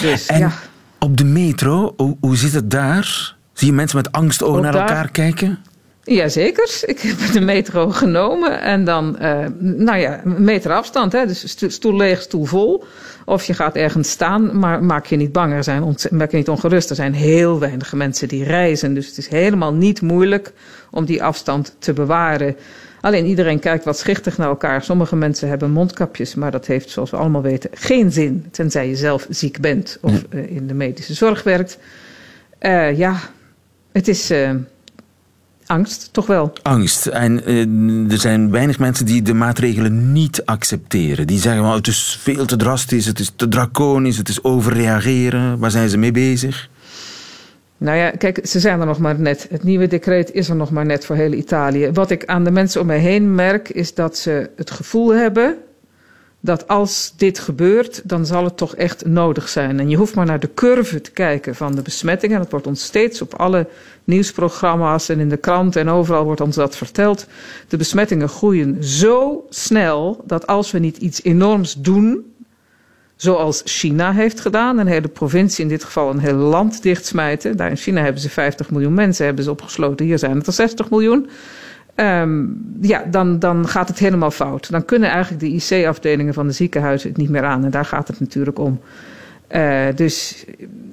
Dus 0.00 0.26
En 0.26 0.38
ja. 0.38 0.52
op 0.98 1.16
de 1.16 1.24
metro, 1.24 1.94
hoe, 1.96 2.16
hoe 2.20 2.36
zit 2.36 2.52
het 2.52 2.70
daar? 2.70 3.34
Zie 3.52 3.68
je 3.68 3.74
mensen 3.74 3.96
met 3.96 4.12
angstogen 4.12 4.56
Ook 4.56 4.62
naar 4.62 4.72
daar- 4.72 4.88
elkaar 4.88 5.10
kijken? 5.10 5.58
Jazeker, 6.14 6.82
ik 6.84 7.00
heb 7.00 7.32
de 7.32 7.40
metro 7.40 7.90
genomen 7.90 8.60
en 8.60 8.84
dan, 8.84 9.18
eh, 9.18 9.46
nou 9.58 9.98
ja, 9.98 10.20
meter 10.24 10.72
afstand. 10.72 11.12
Hè? 11.12 11.26
Dus 11.26 11.48
sto- 11.50 11.68
stoel 11.68 11.96
leeg, 11.96 12.20
stoel 12.22 12.44
vol. 12.44 12.84
Of 13.24 13.44
je 13.44 13.54
gaat 13.54 13.76
ergens 13.76 14.10
staan, 14.10 14.58
maar 14.58 14.84
maak 14.84 15.06
je 15.06 15.16
niet 15.16 15.32
bang. 15.32 15.52
Er 15.52 15.64
zijn 15.64 15.96
maak 16.10 16.30
je 16.30 16.36
niet 16.36 16.48
ongerust. 16.48 16.90
Er 16.90 16.96
zijn 16.96 17.14
heel 17.14 17.58
weinig 17.58 17.92
mensen 17.92 18.28
die 18.28 18.44
reizen. 18.44 18.94
Dus 18.94 19.06
het 19.06 19.18
is 19.18 19.28
helemaal 19.28 19.72
niet 19.74 20.00
moeilijk 20.02 20.52
om 20.90 21.04
die 21.04 21.22
afstand 21.22 21.76
te 21.78 21.92
bewaren. 21.92 22.56
Alleen 23.00 23.26
iedereen 23.26 23.58
kijkt 23.58 23.84
wat 23.84 23.98
schichtig 23.98 24.38
naar 24.38 24.48
elkaar. 24.48 24.82
Sommige 24.82 25.16
mensen 25.16 25.48
hebben 25.48 25.70
mondkapjes, 25.70 26.34
maar 26.34 26.50
dat 26.50 26.66
heeft, 26.66 26.90
zoals 26.90 27.10
we 27.10 27.16
allemaal 27.16 27.42
weten, 27.42 27.70
geen 27.72 28.12
zin. 28.12 28.46
Tenzij 28.50 28.88
je 28.88 28.96
zelf 28.96 29.26
ziek 29.30 29.60
bent 29.60 29.98
of 30.00 30.24
eh, 30.30 30.50
in 30.50 30.66
de 30.66 30.74
medische 30.74 31.14
zorg 31.14 31.42
werkt. 31.42 31.78
Eh, 32.58 32.98
ja, 32.98 33.16
het 33.92 34.08
is 34.08 34.30
angst, 35.66 36.08
toch 36.12 36.26
wel. 36.26 36.52
Angst. 36.62 37.06
En 37.06 37.44
eh, 37.44 38.12
er 38.12 38.18
zijn 38.18 38.50
weinig 38.50 38.78
mensen 38.78 39.06
die 39.06 39.22
de 39.22 39.34
maatregelen 39.34 40.12
niet 40.12 40.44
accepteren. 40.44 41.26
Die 41.26 41.40
zeggen, 41.40 41.62
well, 41.62 41.74
het 41.74 41.86
is 41.86 42.18
veel 42.20 42.44
te 42.44 42.56
drastisch, 42.56 43.06
het 43.06 43.18
is 43.18 43.32
te 43.36 43.48
draconisch, 43.48 44.16
het 44.16 44.28
is 44.28 44.42
overreageren. 44.44 45.58
Waar 45.58 45.70
zijn 45.70 45.88
ze 45.88 45.98
mee 45.98 46.12
bezig? 46.12 46.68
Nou 47.78 47.98
ja, 47.98 48.10
kijk, 48.10 48.46
ze 48.46 48.60
zijn 48.60 48.80
er 48.80 48.86
nog 48.86 48.98
maar 48.98 49.20
net. 49.20 49.46
Het 49.50 49.62
nieuwe 49.62 49.86
decreet 49.86 50.32
is 50.32 50.48
er 50.48 50.56
nog 50.56 50.70
maar 50.70 50.86
net 50.86 51.04
voor 51.04 51.16
heel 51.16 51.32
Italië. 51.32 51.90
Wat 51.92 52.10
ik 52.10 52.24
aan 52.24 52.44
de 52.44 52.50
mensen 52.50 52.80
om 52.80 52.86
mij 52.86 52.98
heen 52.98 53.34
merk, 53.34 53.68
is 53.68 53.94
dat 53.94 54.16
ze 54.16 54.50
het 54.56 54.70
gevoel 54.70 55.14
hebben 55.14 55.56
dat 56.46 56.68
als 56.68 57.12
dit 57.16 57.38
gebeurt, 57.38 58.00
dan 58.04 58.26
zal 58.26 58.44
het 58.44 58.56
toch 58.56 58.74
echt 58.74 59.06
nodig 59.06 59.48
zijn. 59.48 59.80
En 59.80 59.88
je 59.88 59.96
hoeft 59.96 60.14
maar 60.14 60.26
naar 60.26 60.40
de 60.40 60.54
curve 60.54 61.00
te 61.00 61.10
kijken 61.10 61.54
van 61.54 61.74
de 61.74 61.82
besmettingen. 61.82 62.38
Dat 62.38 62.50
wordt 62.50 62.66
ons 62.66 62.84
steeds 62.84 63.22
op 63.22 63.34
alle 63.34 63.66
nieuwsprogramma's 64.04 65.08
en 65.08 65.20
in 65.20 65.28
de 65.28 65.36
krant 65.36 65.76
en 65.76 65.88
overal 65.88 66.24
wordt 66.24 66.40
ons 66.40 66.56
dat 66.56 66.76
verteld. 66.76 67.26
De 67.68 67.76
besmettingen 67.76 68.28
groeien 68.28 68.84
zo 68.84 69.46
snel 69.48 70.22
dat 70.24 70.46
als 70.46 70.70
we 70.70 70.78
niet 70.78 70.96
iets 70.96 71.22
enorms 71.22 71.74
doen, 71.78 72.34
zoals 73.16 73.62
China 73.64 74.12
heeft 74.12 74.40
gedaan, 74.40 74.78
een 74.78 74.86
hele 74.86 75.08
provincie, 75.08 75.64
in 75.64 75.70
dit 75.70 75.84
geval 75.84 76.10
een 76.10 76.18
heel 76.18 76.36
land 76.36 76.82
dichtsmijten. 76.82 77.56
Daar 77.56 77.70
in 77.70 77.76
China 77.76 78.02
hebben 78.02 78.20
ze 78.20 78.30
50 78.30 78.70
miljoen 78.70 78.94
mensen 78.94 79.24
hebben 79.26 79.44
ze 79.44 79.50
opgesloten, 79.50 80.06
hier 80.06 80.18
zijn 80.18 80.36
het 80.36 80.46
er 80.46 80.52
60 80.52 80.90
miljoen. 80.90 81.28
Ehm, 81.96 82.44
ja, 82.80 83.04
dan, 83.10 83.38
dan 83.38 83.68
gaat 83.68 83.88
het 83.88 83.98
helemaal 83.98 84.30
fout. 84.30 84.70
Dan 84.70 84.84
kunnen 84.84 85.10
eigenlijk 85.10 85.40
de 85.40 85.76
IC-afdelingen 85.76 86.34
van 86.34 86.46
de 86.46 86.52
ziekenhuizen 86.52 87.08
het 87.08 87.18
niet 87.18 87.28
meer 87.28 87.44
aan. 87.44 87.64
En 87.64 87.70
daar 87.70 87.84
gaat 87.84 88.08
het 88.08 88.20
natuurlijk 88.20 88.58
om. 88.58 88.80
Eh, 89.48 89.84
dus 89.94 90.44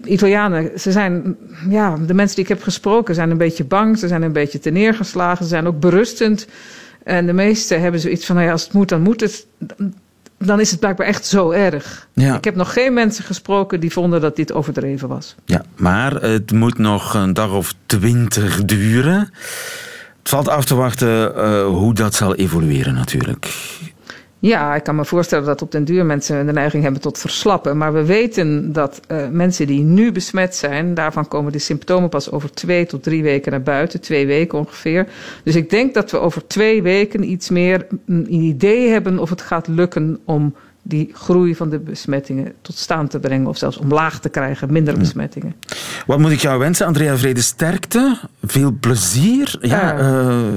Italianen, 0.04 0.80
ze 0.80 0.92
zijn, 0.92 1.36
ja, 1.70 1.98
de 2.08 2.14
mensen 2.14 2.36
die 2.36 2.44
ik 2.44 2.50
heb 2.50 2.64
gesproken 2.64 3.16
zijn 3.16 3.32
een 3.32 3.38
beetje 3.38 3.64
bang. 3.64 3.98
Ze 3.98 4.08
zijn 4.08 4.22
een 4.22 4.32
beetje 4.32 4.60
teneergeslagen. 4.60 5.44
Ze 5.44 5.50
zijn 5.50 5.68
ook 5.68 5.80
berustend. 5.80 6.48
En 7.04 7.26
de 7.26 7.34
meesten 7.34 7.82
hebben 7.82 8.00
zoiets 8.00 8.26
van, 8.26 8.36
nou 8.36 8.48
ja, 8.48 8.54
als 8.54 8.64
het 8.64 8.74
moet, 8.74 8.90
dan 8.90 9.02
moet 9.02 9.22
het. 9.22 9.46
Dan 10.38 10.60
is 10.60 10.72
het 10.72 10.80
blijkbaar 10.80 11.08
echt 11.08 11.26
zo 11.26 11.52
erg. 11.52 12.08
Ja. 12.14 12.38
Ik 12.38 12.44
heb 12.44 12.56
nog 12.56 12.74
geen 12.74 12.94
mensen 12.94 13.24
gesproken 13.24 13.80
die 13.80 13.92
vonden 13.92 14.22
dat 14.22 14.36
dit 14.36 14.54
overdreven 14.54 15.08
was. 15.08 15.36
Ja, 15.46 15.66
maar 15.76 16.22
het 16.22 16.52
moet 16.52 16.78
nog 16.78 17.14
een 17.14 17.34
dag 17.34 17.52
of 17.52 17.74
twintig 17.86 18.66
duren. 18.66 19.30
Het 20.24 20.32
valt 20.32 20.50
af 20.50 20.66
te 20.66 20.76
wachten 20.76 21.36
eh, 21.36 21.66
hoe 21.66 21.94
dat 21.94 22.14
zal 22.14 22.36
evolueren 22.36 22.94
natuurlijk. 22.94 23.54
Ja, 24.40 24.76
ik 24.76 24.84
kan 24.84 24.96
me 24.96 25.06
voorstellen 25.06 25.46
dat 25.46 25.62
op 25.62 25.72
den 25.72 25.84
duur 25.84 26.06
mensen 26.06 26.46
de 26.46 26.52
neiging 26.52 26.84
hebben 26.84 27.02
tot 27.02 27.18
verslappen. 27.18 27.78
Maar 27.78 27.94
we 27.94 28.06
weten 28.06 28.74
dat 28.74 29.00
eh, 29.08 29.28
mensen 29.30 29.68
die 29.68 29.82
nu 29.82 30.12
besmet 30.12 30.56
zijn, 30.56 30.94
daarvan 30.94 31.28
komen 31.28 31.52
de 31.52 31.60
symptomen 31.60 32.10
pas 32.10 32.32
over 32.32 32.52
twee 32.52 32.86
tot 32.86 33.04
drie 33.04 33.24
weken 33.24 33.52
naar 33.52 33.62
buiten. 33.62 34.02
Twee 34.02 34.26
weken 34.26 34.58
ongeveer. 34.58 35.08
Dus 35.44 35.56
ik 35.56 35.70
denk 35.70 35.94
dat 35.94 36.12
we 36.12 36.20
over 36.20 36.48
twee 36.48 36.82
weken 36.82 37.30
iets 37.30 37.50
meer 37.50 37.88
een 38.06 38.34
idee 38.34 38.90
hebben 38.90 39.20
of 39.20 39.30
het 39.30 39.42
gaat 39.42 39.68
lukken 39.68 40.20
om 40.26 40.56
die 40.84 41.10
groei 41.14 41.56
van 41.56 41.70
de 41.70 41.80
besmettingen 41.80 42.54
tot 42.62 42.78
staan 42.78 43.08
te 43.08 43.20
brengen. 43.20 43.48
Of 43.48 43.58
zelfs 43.58 43.78
omlaag 43.78 44.20
te 44.20 44.30
krijgen, 44.30 44.72
minder 44.72 44.98
besmettingen. 44.98 45.56
Wat 46.06 46.20
moet 46.20 46.32
ik 46.32 46.40
jou 46.40 46.60
wensen, 46.60 46.86
Andrea 46.86 47.18
Vrede? 47.18 47.42
Sterkte, 47.42 48.18
veel 48.44 48.78
plezier. 48.80 49.58
Ja, 49.62 49.98
eh, 49.98 50.54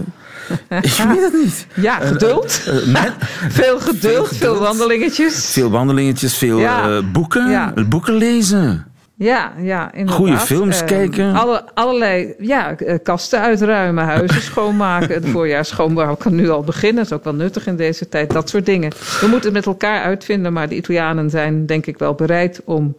ik 0.82 0.96
weet 1.12 1.22
het 1.22 1.32
niet. 1.44 1.66
Ja, 1.74 1.94
geduld. 1.98 2.62
Eh, 2.66 2.86
net, 2.86 3.12
veel 3.60 3.80
geduld, 3.80 4.28
veel 4.36 4.58
wandelingetjes. 4.58 5.50
veel 5.52 5.70
wandelingetjes, 5.70 6.36
veel 6.36 6.58
Ja. 6.58 6.88
eh, 6.90 7.02
boeken. 7.12 7.50
Ja. 7.50 7.72
Boeken 7.88 8.14
lezen. 8.14 8.86
Ja, 9.18 9.52
ja, 9.58 9.92
inderdaad. 9.92 10.16
Goede 10.16 10.38
films 10.38 10.80
Eh, 10.80 10.86
kijken. 10.86 11.34
Alle, 11.34 11.64
allerlei 11.74 12.34
ja, 12.38 12.76
eh, 12.76 12.98
kasten 13.02 13.40
uitruimen, 13.40 14.04
huizen 14.04 14.42
schoonmaken. 14.52 15.14
Het 15.14 15.28
voorjaar 15.28 15.64
schoonmaken 15.64 16.16
kan 16.16 16.34
nu 16.34 16.48
al 16.50 16.62
beginnen. 16.62 16.96
Dat 16.96 17.06
is 17.12 17.12
ook 17.18 17.24
wel 17.24 17.34
nuttig 17.34 17.66
in 17.66 17.76
deze 17.76 18.08
tijd. 18.08 18.30
Dat 18.32 18.48
soort 18.48 18.66
dingen. 18.66 18.90
We 19.20 19.26
moeten 19.26 19.44
het 19.44 19.52
met 19.52 19.66
elkaar 19.66 20.02
uitvinden. 20.02 20.52
Maar 20.52 20.68
de 20.68 20.76
Italianen 20.76 21.30
zijn 21.30 21.66
denk 21.66 21.86
ik 21.86 21.98
wel 21.98 22.14
bereid 22.14 22.60
om 22.64 22.96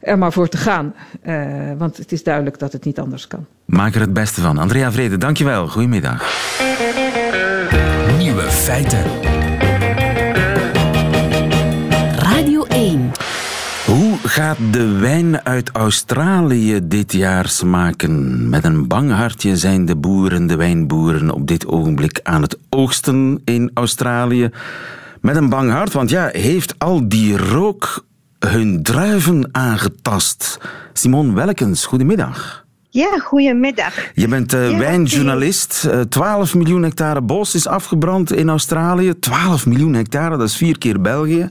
er 0.00 0.18
maar 0.18 0.32
voor 0.32 0.48
te 0.48 0.56
gaan. 0.56 0.94
Eh, 1.22 1.36
want 1.78 1.96
het 1.96 2.12
is 2.12 2.22
duidelijk 2.22 2.58
dat 2.58 2.72
het 2.72 2.84
niet 2.84 2.98
anders 2.98 3.26
kan. 3.26 3.46
Maak 3.64 3.94
er 3.94 4.00
het 4.00 4.12
beste 4.12 4.40
van. 4.40 4.58
Andrea 4.58 4.92
Vrede, 4.92 5.18
dankjewel. 5.18 5.68
Goedemiddag. 5.68 6.22
Nieuwe 8.18 8.42
feiten. 8.42 9.02
Gaat 14.30 14.56
de 14.70 14.98
wijn 14.98 15.44
uit 15.44 15.70
Australië 15.70 16.80
dit 16.82 17.12
jaar 17.12 17.48
smaken? 17.48 18.48
Met 18.48 18.64
een 18.64 18.86
bang 18.86 19.12
hartje 19.12 19.56
zijn 19.56 19.84
de 19.84 19.96
boeren, 19.96 20.46
de 20.46 20.56
wijnboeren, 20.56 21.30
op 21.30 21.46
dit 21.46 21.66
ogenblik 21.66 22.20
aan 22.22 22.42
het 22.42 22.58
oogsten 22.68 23.40
in 23.44 23.70
Australië. 23.74 24.50
Met 25.20 25.36
een 25.36 25.48
bang 25.48 25.70
hart, 25.70 25.92
want 25.92 26.10
ja, 26.10 26.28
heeft 26.32 26.74
al 26.78 27.08
die 27.08 27.36
rook 27.36 28.04
hun 28.38 28.82
druiven 28.82 29.48
aangetast? 29.52 30.58
Simon 30.92 31.34
Welkens, 31.34 31.86
goedemiddag. 31.86 32.64
Ja, 32.90 33.18
goedemiddag. 33.18 33.94
Je 34.14 34.28
bent 34.28 34.52
eh, 34.52 34.70
Ja, 34.70 34.78
wijnjournalist. 34.78 35.84
Eh, 35.90 36.00
12 36.00 36.54
miljoen 36.54 36.82
hectare 36.82 37.20
bos 37.20 37.54
is 37.54 37.66
afgebrand 37.66 38.32
in 38.32 38.48
Australië. 38.48 39.18
12 39.18 39.66
miljoen 39.66 39.94
hectare, 39.94 40.36
dat 40.36 40.48
is 40.48 40.56
vier 40.56 40.78
keer 40.78 41.00
België. 41.00 41.50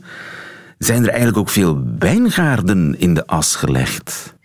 Zijn 0.79 1.03
er 1.03 1.09
eigenlijk 1.09 1.37
ook 1.37 1.49
veel 1.49 1.83
wijngaarden 1.99 2.95
in 2.99 3.13
de 3.13 3.27
as 3.27 3.55
gelegd? 3.55 4.37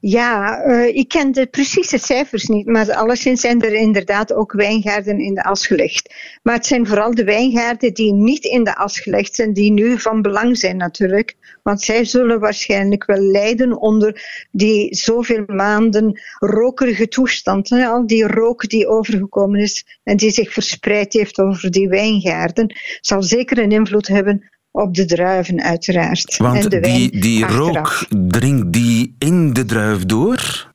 Ja, 0.00 0.62
eh, 0.62 0.96
ik 0.96 1.08
ken 1.08 1.32
de 1.32 1.46
precieze 1.46 1.98
cijfers 1.98 2.46
niet, 2.46 2.66
maar 2.66 2.92
alleszins 2.92 3.40
zijn 3.40 3.62
er 3.62 3.72
inderdaad 3.72 4.32
ook 4.32 4.52
wijngaarden 4.52 5.20
in 5.20 5.34
de 5.34 5.44
as 5.44 5.66
gelegd. 5.66 6.14
Maar 6.42 6.54
het 6.54 6.66
zijn 6.66 6.86
vooral 6.86 7.14
de 7.14 7.24
wijngaarden 7.24 7.94
die 7.94 8.12
niet 8.12 8.44
in 8.44 8.64
de 8.64 8.76
as 8.76 9.00
gelegd 9.00 9.34
zijn, 9.34 9.52
die 9.52 9.72
nu 9.72 9.98
van 9.98 10.22
belang 10.22 10.58
zijn 10.58 10.76
natuurlijk. 10.76 11.34
Want 11.62 11.82
zij 11.82 12.04
zullen 12.04 12.40
waarschijnlijk 12.40 13.04
wel 13.04 13.20
lijden 13.20 13.80
onder 13.80 14.22
die 14.50 14.94
zoveel 14.94 15.44
maanden 15.46 16.20
rokerige 16.38 17.08
toestand. 17.08 17.68
Hè? 17.68 17.86
Al 17.86 18.06
die 18.06 18.26
rook 18.26 18.68
die 18.68 18.88
overgekomen 18.88 19.60
is 19.60 20.00
en 20.02 20.16
die 20.16 20.30
zich 20.30 20.52
verspreid 20.52 21.12
heeft 21.12 21.38
over 21.38 21.70
die 21.70 21.88
wijngaarden, 21.88 22.76
zal 23.00 23.22
zeker 23.22 23.58
een 23.58 23.72
invloed 23.72 24.08
hebben 24.08 24.54
op 24.76 24.94
de 24.94 25.04
druiven 25.04 25.62
uiteraard. 25.62 26.36
Want 26.36 26.64
en 26.64 26.70
de 26.70 26.80
wijn 26.80 26.94
die, 26.94 27.20
die 27.20 27.44
achteraf. 27.44 28.06
rook, 28.08 28.30
dringt 28.30 28.72
die 28.72 29.14
in 29.18 29.52
de 29.52 29.64
druif 29.64 30.04
door? 30.06 30.74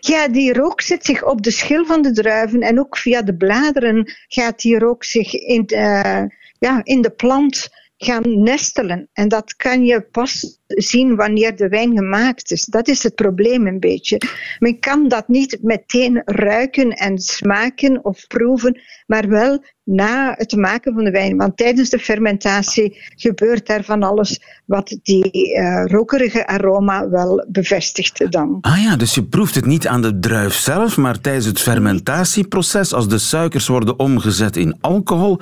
Ja, 0.00 0.28
die 0.28 0.52
rook 0.52 0.80
zet 0.80 1.04
zich 1.04 1.24
op 1.24 1.42
de 1.42 1.50
schil 1.50 1.84
van 1.86 2.02
de 2.02 2.12
druiven 2.12 2.60
en 2.60 2.78
ook 2.78 2.96
via 2.96 3.22
de 3.22 3.36
bladeren 3.36 4.12
gaat 4.28 4.60
die 4.60 4.78
rook 4.78 5.04
zich 5.04 5.32
in, 5.34 5.62
de- 5.66 6.30
ja, 6.58 6.80
in 6.82 7.02
de 7.02 7.10
plant 7.10 7.68
gaan 7.96 8.42
nestelen. 8.42 9.08
En 9.12 9.28
dat 9.28 9.56
kan 9.56 9.84
je 9.84 10.00
pas 10.00 10.58
zien 10.66 11.16
wanneer 11.16 11.56
de 11.56 11.68
wijn 11.68 11.96
gemaakt 11.96 12.50
is. 12.50 12.64
Dat 12.64 12.88
is 12.88 13.02
het 13.02 13.14
probleem 13.14 13.66
een 13.66 13.80
beetje. 13.80 14.20
Men 14.58 14.78
kan 14.78 15.08
dat 15.08 15.28
niet 15.28 15.58
meteen 15.62 16.22
ruiken 16.24 16.90
en 16.90 17.18
smaken 17.18 18.04
of 18.04 18.26
proeven, 18.26 18.80
maar 19.06 19.28
wel 19.28 19.64
na 19.84 20.34
het 20.36 20.56
maken 20.56 20.94
van 20.94 21.04
de 21.04 21.10
wijn. 21.10 21.36
Want 21.36 21.56
tijdens 21.56 21.90
de 21.90 21.98
fermentatie 21.98 22.98
gebeurt 23.16 23.66
daar 23.66 23.84
van 23.84 24.02
alles 24.02 24.40
wat 24.64 24.98
die 25.02 25.54
eh, 25.54 25.84
rokerige 25.86 26.46
aroma 26.46 27.08
wel 27.08 27.46
bevestigt 27.48 28.32
dan. 28.32 28.58
Ah 28.60 28.82
ja, 28.82 28.96
dus 28.96 29.14
je 29.14 29.22
proeft 29.22 29.54
het 29.54 29.66
niet 29.66 29.86
aan 29.86 30.02
de 30.02 30.18
druif 30.18 30.54
zelf, 30.54 30.96
maar 30.96 31.20
tijdens 31.20 31.46
het 31.46 31.60
fermentatieproces, 31.60 32.92
als 32.92 33.08
de 33.08 33.18
suikers 33.18 33.66
worden 33.66 33.98
omgezet 33.98 34.56
in 34.56 34.76
alcohol, 34.80 35.40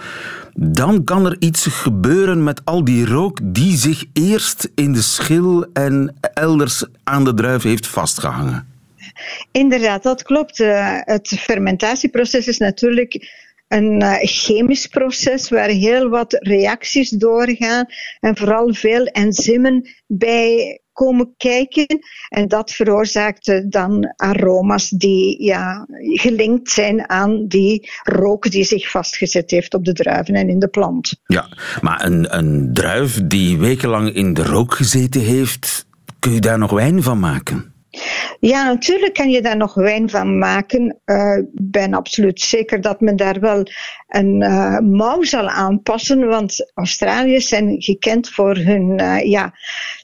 dan 0.55 1.05
kan 1.05 1.27
er 1.27 1.37
iets 1.39 1.67
gebeuren 1.67 2.45
met 2.45 2.65
al 2.65 2.85
die 2.85 3.07
rook 3.07 3.39
die 3.43 3.77
zich 3.77 4.05
eerst 4.13 4.71
in 4.75 4.93
de 4.93 5.03
schil 5.03 5.67
en 5.73 6.15
elders 6.35 6.85
aan 7.05 7.25
de 7.25 7.35
druif 7.35 7.63
heeft 7.63 7.87
vastgehangen. 7.87 8.67
Inderdaad, 9.51 10.03
dat 10.03 10.23
klopt. 10.23 10.61
Eh, 10.61 10.97
het 11.01 11.29
fermentatieproces 11.29 12.47
is 12.47 12.59
natuurlijk 12.59 13.41
een 13.73 14.01
eh, 14.01 14.19
chemisch 14.21 14.87
proces 14.87 15.49
waar 15.49 15.69
heel 15.69 16.09
wat 16.09 16.37
reacties 16.39 17.11
doorgaan 17.11 17.87
en 18.21 18.37
vooral 18.37 18.75
veel 18.75 19.05
enzymen 19.05 19.89
bij 20.07 20.81
komen 20.93 21.35
kijken. 21.37 21.87
En 22.29 22.49
dat 22.49 22.71
veroorzaakt 22.71 23.71
dan 23.71 24.13
aroma's 24.17 24.89
die 24.89 25.43
ja, 25.45 25.87
gelinkt 26.01 26.71
zijn 26.71 27.09
aan 27.09 27.47
die 27.47 27.91
rook 28.03 28.51
die 28.51 28.65
zich 28.65 28.91
vastgezet 28.91 29.51
heeft 29.51 29.75
op 29.75 29.85
de 29.85 29.93
druiven 29.93 30.35
en 30.35 30.49
in 30.49 30.59
de 30.59 30.69
plant. 30.69 31.21
Ja, 31.27 31.49
maar 31.81 32.05
een, 32.05 32.37
een 32.37 32.71
druif 32.73 33.27
die 33.27 33.59
wekenlang 33.59 34.15
in 34.15 34.35
de 34.35 34.43
rook 34.43 34.75
gezeten 34.75 35.21
heeft, 35.21 35.87
kun 36.19 36.33
je 36.33 36.41
daar 36.41 36.59
nog 36.59 36.71
wijn 36.71 37.03
van 37.03 37.19
maken? 37.19 37.72
Ja, 38.41 38.65
natuurlijk 38.65 39.15
kan 39.15 39.31
je 39.31 39.43
daar 39.43 39.57
nog 39.57 39.75
wijn 39.75 40.11
van 40.11 40.39
maken. 40.39 41.01
Eh, 41.05 41.37
Ik 41.37 41.71
ben 41.71 41.95
absoluut 41.95 42.41
zeker 42.41 42.81
dat 42.81 43.01
men 43.01 43.17
daar 43.17 43.41
wel 43.41 43.63
een 44.09 44.43
eh, 44.43 44.79
mouw 44.79 45.23
zal 45.23 45.49
aanpassen. 45.49 46.27
Want 46.27 46.71
Australiërs 46.75 47.49
zijn 47.49 47.83
gekend 47.83 48.29
voor 48.29 48.57
hun 48.57 48.99
eh, 48.99 49.31
ja, 49.31 49.53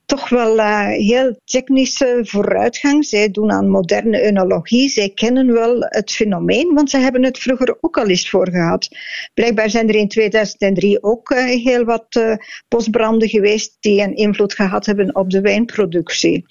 toch 0.09 0.29
wel 0.29 0.59
eh, 0.59 0.87
heel 0.87 1.41
technische 1.45 2.21
vooruitgang. 2.23 3.05
Zij 3.05 3.31
doen 3.31 3.51
aan 3.51 3.69
moderne 3.69 4.21
enologie. 4.21 4.89
Zij 4.89 5.11
kennen 5.15 5.53
wel 5.53 5.77
het 5.81 6.11
fenomeen, 6.11 6.75
want 6.75 6.91
ze 6.91 6.99
hebben 6.99 7.25
het 7.25 7.39
vroeger 7.39 7.77
ook 7.81 7.99
al 7.99 8.07
eens 8.07 8.31
voor 8.31 8.49
gehad. 8.51 8.89
Blijkbaar 9.35 9.71
zijn 9.71 9.89
er 9.89 9.95
in 9.95 10.09
2003 10.09 11.03
ook 11.03 11.31
eh, 11.31 11.45
heel 11.45 11.85
wat 11.85 12.07
eh, 12.09 12.33
bosbranden 12.69 13.29
geweest 13.29 13.77
die 13.81 14.03
een 14.03 14.17
invloed 14.17 14.55
gehad 14.55 14.87
hebben 14.87 15.15
op 15.15 15.31
de 15.31 15.41
wijnproductie. 15.41 16.47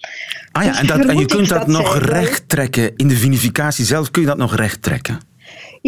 Ah 0.51 0.63
ja, 0.63 0.69
Dus 0.69 0.79
en, 0.79 0.87
dat, 0.87 1.05
en 1.05 1.17
je 1.17 1.25
kunt 1.25 1.49
dat, 1.49 1.57
dat 1.57 1.67
nog 1.67 1.97
recht 1.97 2.49
trekken. 2.49 2.95
In 2.95 3.07
de 3.07 3.15
vinificatie 3.15 3.85
zelf 3.85 4.11
kun 4.11 4.21
je 4.21 4.27
dat 4.27 4.37
nog 4.37 4.55
recht 4.55 4.81
trekken. 4.81 5.19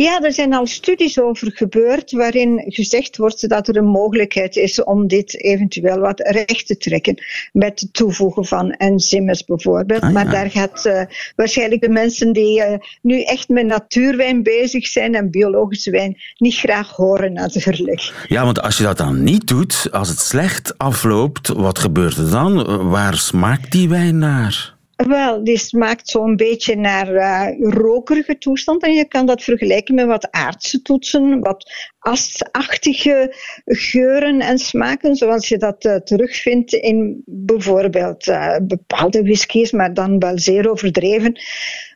Ja, 0.02 0.22
er 0.22 0.34
zijn 0.34 0.54
al 0.54 0.68
studies 0.68 1.20
over 1.20 1.52
gebeurd 1.54 2.12
waarin 2.12 2.64
gezegd 2.68 3.18
wordt 3.18 3.50
dat 3.50 3.68
er 3.68 3.78
een 3.78 3.88
mogelijkheid 3.88 4.56
is 4.56 4.84
om 4.84 5.08
dit 5.08 5.44
eventueel 5.44 6.00
wat 6.00 6.20
recht 6.20 6.68
te 6.68 6.78
trekken. 6.78 7.24
Met 7.54 7.80
het 7.80 7.94
toevoegen 7.94 8.46
van 8.46 8.72
enzymes 8.72 9.44
bijvoorbeeld. 9.46 10.02
Ah, 10.02 10.08
ja. 10.08 10.14
Maar 10.14 10.32
daar 10.32 10.52
gaat 10.52 10.86
eh, 10.86 11.02
waarschijnlijk 11.36 11.82
de 11.82 11.90
mensen 11.90 12.34
die 12.34 12.64
eh, 12.64 12.80
nu 13.02 13.24
echt 13.24 13.50
met 13.50 13.66
natuurwijn 13.66 14.44
bezig 14.44 14.88
zijn 14.88 15.16
en 15.16 15.32
biologische 15.32 15.92
wijn 15.92 16.18
niet 16.38 16.56
graag 16.56 16.90
horen 16.90 17.34
natuurlijk. 17.34 18.26
Ja, 18.28 18.44
want 18.44 18.62
als 18.62 18.78
je 18.78 18.84
dat 18.84 18.98
dan 18.98 19.24
niet 19.24 19.48
doet, 19.48 19.88
als 19.92 20.10
het 20.10 20.20
slecht 20.20 20.78
afloopt, 20.78 21.48
wat 21.48 21.80
gebeurt 21.80 22.18
er 22.18 22.30
dan? 22.30 22.68
Eh, 22.68 22.92
Waar 22.92 23.16
smaakt 23.16 23.72
die 23.72 23.90
wijn 23.90 24.18
naar? 24.18 24.78
Wel, 25.08 25.44
die 25.44 25.58
smaakt 25.58 26.10
zo'n 26.10 26.36
beetje 26.36 26.76
naar 26.76 27.14
eh, 27.14 27.60
rokerige 27.60 28.38
toestand. 28.38 28.84
En 28.84 28.94
je 28.94 29.08
kan 29.08 29.26
dat 29.26 29.44
vergelijken 29.44 29.96
met 29.96 30.06
wat 30.06 30.32
aardse 30.32 30.82
toetsen, 30.82 31.40
wat 31.40 31.72
asachtige 32.00 33.36
geuren 33.66 34.40
en 34.40 34.58
smaken, 34.58 35.16
zoals 35.16 35.48
je 35.48 35.58
dat 35.58 35.86
eh, 35.86 35.96
terugvindt 35.96 36.74
in 36.74 37.22
bijvoorbeeld 37.26 38.28
eh, 38.28 38.56
bepaalde 38.62 39.24
whiskies, 39.24 39.72
maar 39.72 39.94
dan 39.94 40.20
wel 40.20 40.40
zeer 40.40 40.70
overdreven 40.70 41.40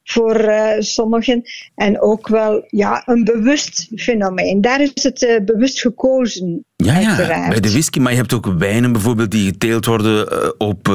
voor 0.03 0.35
eh, 0.35 0.79
sommigen. 0.79 1.41
En 1.75 2.01
ook 2.01 2.27
wel 2.27 2.63
ja, 2.67 3.03
een 3.05 3.23
bewust 3.23 3.87
fenomeen. 3.95 4.61
Daar 4.61 4.81
is 4.81 5.03
het 5.03 5.41
bewust 5.45 5.81
gekozen. 5.81 6.65
Ja, 6.75 6.99
ja, 6.99 7.47
bij 7.49 7.59
de 7.59 7.71
whisky, 7.71 7.99
maar 7.99 8.11
je 8.11 8.17
hebt 8.17 8.33
ook 8.33 8.53
wijnen 8.57 8.91
bijvoorbeeld 8.91 9.31
die 9.31 9.45
geteeld 9.45 9.85
worden 9.85 10.59
op 10.59 10.87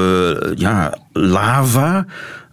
ja, 0.55 0.99
lava 1.13 2.07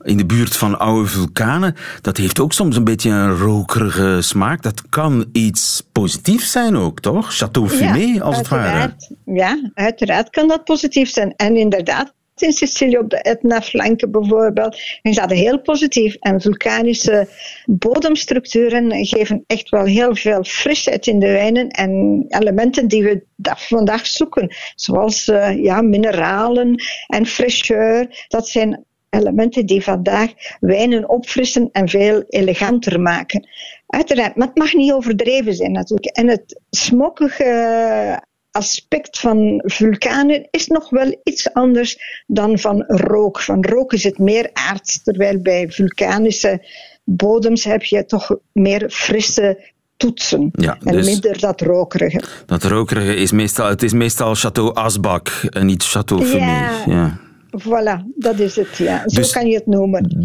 in 0.06 0.18
de 0.18 0.26
buurt 0.26 0.58
van 0.58 0.80
oude 0.80 1.08
vulkanen. 1.10 1.76
Dat 2.02 2.18
heeft 2.18 2.40
ook 2.40 2.54
soms 2.54 2.76
een 2.76 2.84
beetje 2.84 3.10
een 3.10 3.38
rokerige 3.38 4.22
smaak. 4.22 4.64
Dat 4.64 4.90
kan 4.90 5.26
iets 5.32 5.88
positiefs 5.92 6.52
zijn 6.52 6.76
ook, 6.76 7.00
toch? 7.00 7.36
Chateau 7.36 7.70
Fumé, 7.70 8.22
als 8.24 8.38
het 8.38 8.48
ware. 8.48 8.96
Ja, 9.26 9.72
uiteraard 9.74 10.30
kan 10.30 10.48
dat 10.48 10.64
positief 10.64 11.10
zijn. 11.10 11.34
En 11.36 11.56
inderdaad, 11.56 12.14
in 12.36 12.52
Sicilië 12.52 12.98
op 12.98 13.10
de 13.10 13.22
Etna-flanken 13.22 14.12
bijvoorbeeld, 14.12 14.80
is 15.02 15.16
dat 15.16 15.32
heel 15.32 15.60
positief. 15.60 16.16
En 16.16 16.42
vulkanische 16.42 17.28
bodemstructuren 17.66 19.06
geven 19.06 19.44
echt 19.48 19.70
wel 19.70 19.86
heel 19.86 20.16
veel 20.16 20.44
frisheid 20.44 21.08
in 21.08 21.20
de 21.20 21.32
wijnen 21.32 21.70
en 21.70 22.26
elementen 22.28 22.88
die 22.88 23.04
we 23.04 23.24
da- 23.36 23.58
vandaag 23.58 24.08
zoeken. 24.08 24.56
Zoals 24.76 25.28
eh, 25.28 25.64
ja, 25.64 25.82
mineralen 25.82 26.84
en 27.08 27.28
fraîcheur. 27.28 28.26
Dat 28.28 28.48
zijn 28.48 28.86
elementen 29.16 29.66
die 29.66 29.84
vandaag 29.84 30.34
wijnen 30.60 31.10
opfrissen 31.10 31.70
en 31.72 31.90
veel 31.90 32.24
eleganter 32.28 33.02
maken. 33.02 33.48
Uiteraard, 33.88 34.36
maar 34.36 34.48
het 34.48 34.58
mag 34.58 34.74
niet 34.74 34.92
overdreven 34.92 35.54
zijn 35.54 35.72
natuurlijk. 35.72 36.18
En 36.18 36.28
het 36.28 36.62
smokkige 36.70 38.24
aspect 38.52 39.20
van 39.20 39.62
vulkanen 39.66 40.48
is 40.52 40.68
nog 40.68 40.90
wel 40.90 41.20
iets 41.24 41.54
anders 41.54 42.24
dan 42.28 42.60
van 42.60 42.84
rook. 42.88 43.42
Van 43.42 43.66
rook 43.66 43.94
is 43.94 44.04
het 44.04 44.18
meer 44.18 44.50
aards, 44.54 45.04
terwijl 45.04 45.40
bij 45.40 45.70
vulkanische 45.70 46.66
bodems 47.04 47.64
heb 47.64 47.84
je 47.84 48.06
toch 48.06 48.38
meer 48.52 48.90
frisse 48.90 49.74
toetsen. 49.98 50.50
Ja, 50.52 50.78
en 50.84 50.92
dus- 50.92 51.06
minder 51.06 51.40
dat 51.40 51.62
rokerige. 51.62 52.22
Dat 52.46 52.64
rokerige 52.64 53.16
is 53.16 53.32
meestal, 53.32 53.68
het 53.68 53.84
is 53.84 53.94
meestal 53.94 54.36
Chateau 54.36 54.74
Asbak 54.74 55.30
en 55.50 55.66
niet 55.66 55.84
Chateau. 55.84 56.26
Ja. 56.38 56.84
Ja. 56.86 57.25
Voilà, 57.64 58.04
dat 58.16 58.40
is 58.40 58.56
het. 58.56 58.78
Ja. 58.78 59.04
Zo 59.06 59.22
Dus- 59.22 59.32
kan 59.32 59.48
je 59.48 59.56
het 59.56 59.66
noemen. 59.66 60.18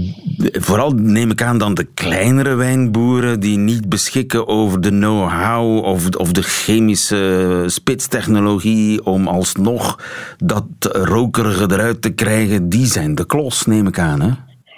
Vooral 0.52 0.90
neem 0.90 1.30
ik 1.30 1.42
aan 1.42 1.58
dan 1.58 1.74
de 1.74 1.84
kleinere 1.94 2.54
wijnboeren 2.54 3.40
die 3.40 3.58
niet 3.58 3.88
beschikken 3.88 4.48
over 4.48 4.80
de 4.80 4.88
know-how 4.88 5.84
of, 5.84 6.08
of 6.16 6.32
de 6.32 6.42
chemische 6.42 7.64
spitstechnologie 7.66 9.04
om 9.04 9.28
alsnog 9.28 9.98
dat 10.38 10.64
rokerige 10.80 11.62
eruit 11.72 12.02
te 12.02 12.10
krijgen, 12.10 12.68
die 12.68 12.86
zijn 12.86 13.14
de 13.14 13.26
klos, 13.26 13.66
neem 13.66 13.86
ik 13.86 13.98
aan. 13.98 14.20
Hè? 14.20 14.30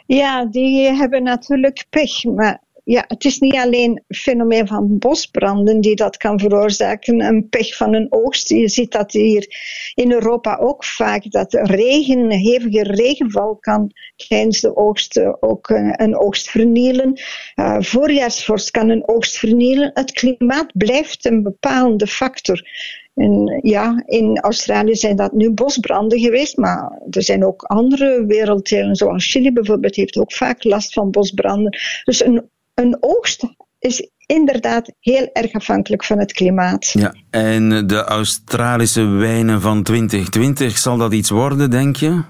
Ja, 0.07 0.45
die 0.45 0.93
hebben 0.93 1.23
natuurlijk 1.23 1.87
pech. 1.91 2.25
Maar 2.25 2.61
ja, 2.85 3.05
het 3.07 3.25
is 3.25 3.39
niet 3.39 3.57
alleen 3.57 4.03
het 4.07 4.19
fenomeen 4.19 4.67
van 4.67 4.99
bosbranden 4.99 5.81
die 5.81 5.97
dat 5.97 6.17
kan 6.17 6.39
veroorzaken, 6.39 7.21
een 7.21 7.49
pech 7.49 7.77
van 7.77 7.95
een 7.95 8.07
oogst. 8.11 8.49
Je 8.49 8.69
ziet 8.69 8.93
dat 8.93 9.13
hier 9.13 9.47
in 9.95 10.13
Europa 10.13 10.57
ook 10.57 10.85
vaak, 10.85 11.31
dat 11.31 11.53
regen, 11.53 12.31
hevige 12.31 12.83
regenval 12.83 13.57
kan 13.57 13.91
tijdens 14.29 14.61
de 14.61 14.77
oogst 14.77 15.21
ook 15.41 15.69
eh, 15.69 15.93
een 15.93 16.17
oogst 16.17 16.51
vernielen. 16.51 17.21
Uh, 17.55 17.77
voorjaarsvorst 17.81 18.71
kan 18.71 18.89
een 18.89 19.09
oogst 19.09 19.39
vernielen. 19.39 19.91
Het 19.95 20.13
klimaat 20.13 20.73
blijft 20.73 21.25
een 21.25 21.43
bepalende 21.43 22.07
factor. 22.07 22.69
En 23.15 23.61
ja, 23.63 24.03
in 24.07 24.39
Australië 24.41 24.95
zijn 24.95 25.17
dat 25.17 25.33
nu 25.33 25.51
bosbranden 25.51 26.19
geweest, 26.19 26.57
maar 26.57 27.03
er 27.11 27.23
zijn 27.23 27.45
ook 27.45 27.63
andere 27.63 28.25
werelddelen, 28.27 28.97
zoals 28.97 29.31
Chili 29.31 29.53
bijvoorbeeld, 29.53 29.97
heeft 29.97 30.19
ook 30.19 30.33
vaak 30.33 30.65
last 30.65 30.93
van 30.93 31.11
bosbranden. 31.11 31.79
Dus 32.05 32.25
een, 32.25 32.51
een 32.75 32.97
oogst 33.01 33.45
is 33.79 34.11
inderdaad 34.27 34.93
heel 35.01 35.31
erg 35.33 35.53
afhankelijk 35.53 36.05
van 36.05 36.19
het 36.19 36.33
klimaat. 36.33 36.87
Ja, 36.93 37.15
en 37.31 37.87
de 37.87 38.05
Australische 38.05 39.07
wijnen 39.07 39.61
van 39.61 39.83
2020, 39.83 40.79
zal 40.79 40.97
dat 40.97 41.13
iets 41.13 41.31
worden, 41.31 41.71
denk 41.71 41.97
je? 41.97 42.23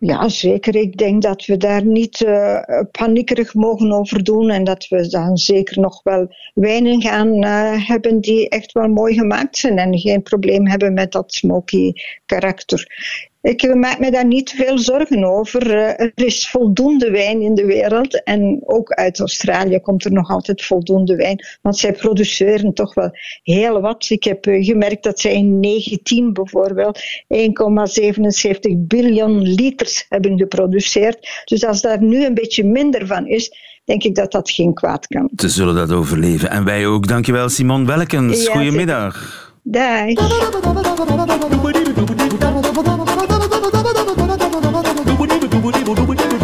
Ja, 0.00 0.28
zeker. 0.28 0.76
Ik 0.76 0.96
denk 0.96 1.22
dat 1.22 1.44
we 1.44 1.56
daar 1.56 1.84
niet 1.84 2.20
uh, 2.20 2.60
paniekerig 2.90 3.54
mogen 3.54 3.92
over 3.92 4.24
doen 4.24 4.50
en 4.50 4.64
dat 4.64 4.88
we 4.88 5.08
dan 5.08 5.36
zeker 5.36 5.80
nog 5.80 6.02
wel 6.02 6.34
wijnen 6.54 7.02
gaan 7.02 7.44
uh, 7.44 7.88
hebben 7.88 8.20
die 8.20 8.48
echt 8.48 8.72
wel 8.72 8.88
mooi 8.88 9.14
gemaakt 9.14 9.56
zijn 9.56 9.78
en 9.78 9.98
geen 9.98 10.22
probleem 10.22 10.66
hebben 10.66 10.94
met 10.94 11.12
dat 11.12 11.32
smoky 11.32 11.92
karakter. 12.26 12.86
Ik 13.42 13.74
maak 13.74 13.98
me 13.98 14.10
daar 14.10 14.26
niet 14.26 14.50
veel 14.50 14.78
zorgen 14.78 15.24
over. 15.24 15.66
Uh, 15.66 16.00
er 16.00 16.12
is 16.14 16.48
voldoende 16.48 17.10
wijn 17.10 17.40
in 17.42 17.54
de 17.54 17.64
wereld 17.64 18.22
en 18.22 18.60
ook 18.64 18.90
uit 18.90 19.18
Australië 19.18 19.80
komt 19.80 20.04
er 20.04 20.12
nog 20.12 20.30
altijd 20.30 20.64
voldoende 20.64 21.16
wijn, 21.16 21.44
want 21.62 21.78
zij 21.78 21.92
produceren 21.92 22.74
toch 22.74 22.94
wel 22.94 23.10
heel 23.42 23.80
wat. 23.80 24.06
Ik 24.08 24.24
heb 24.24 24.44
gemerkt 24.44 25.02
dat 25.02 25.20
zij 25.20 25.34
in 25.34 25.60
19 25.60 26.32
bijvoorbeeld 26.32 27.00
1,77 27.00 27.06
biljoen 28.76 29.42
liters 29.42 30.06
hebben 30.08 30.38
geproduceerd. 30.38 31.42
Dus 31.44 31.64
als 31.64 31.80
daar 31.80 32.02
nu 32.02 32.24
een 32.24 32.34
beetje 32.34 32.64
minder 32.64 33.06
van 33.06 33.26
is, 33.26 33.52
denk 33.84 34.02
ik 34.02 34.14
dat 34.14 34.32
dat 34.32 34.50
geen 34.50 34.74
kwaad 34.74 35.06
kan. 35.06 35.30
Ze 35.36 35.48
zullen 35.48 35.74
dat 35.74 35.92
overleven. 35.92 36.50
En 36.50 36.64
wij 36.64 36.86
ook. 36.86 37.06
Dankjewel, 37.06 37.48
Simon 37.48 37.86
Welkens. 37.86 38.44
Ja, 38.44 38.52
Goedemiddag. 38.52 39.48
Dag. 39.62 40.08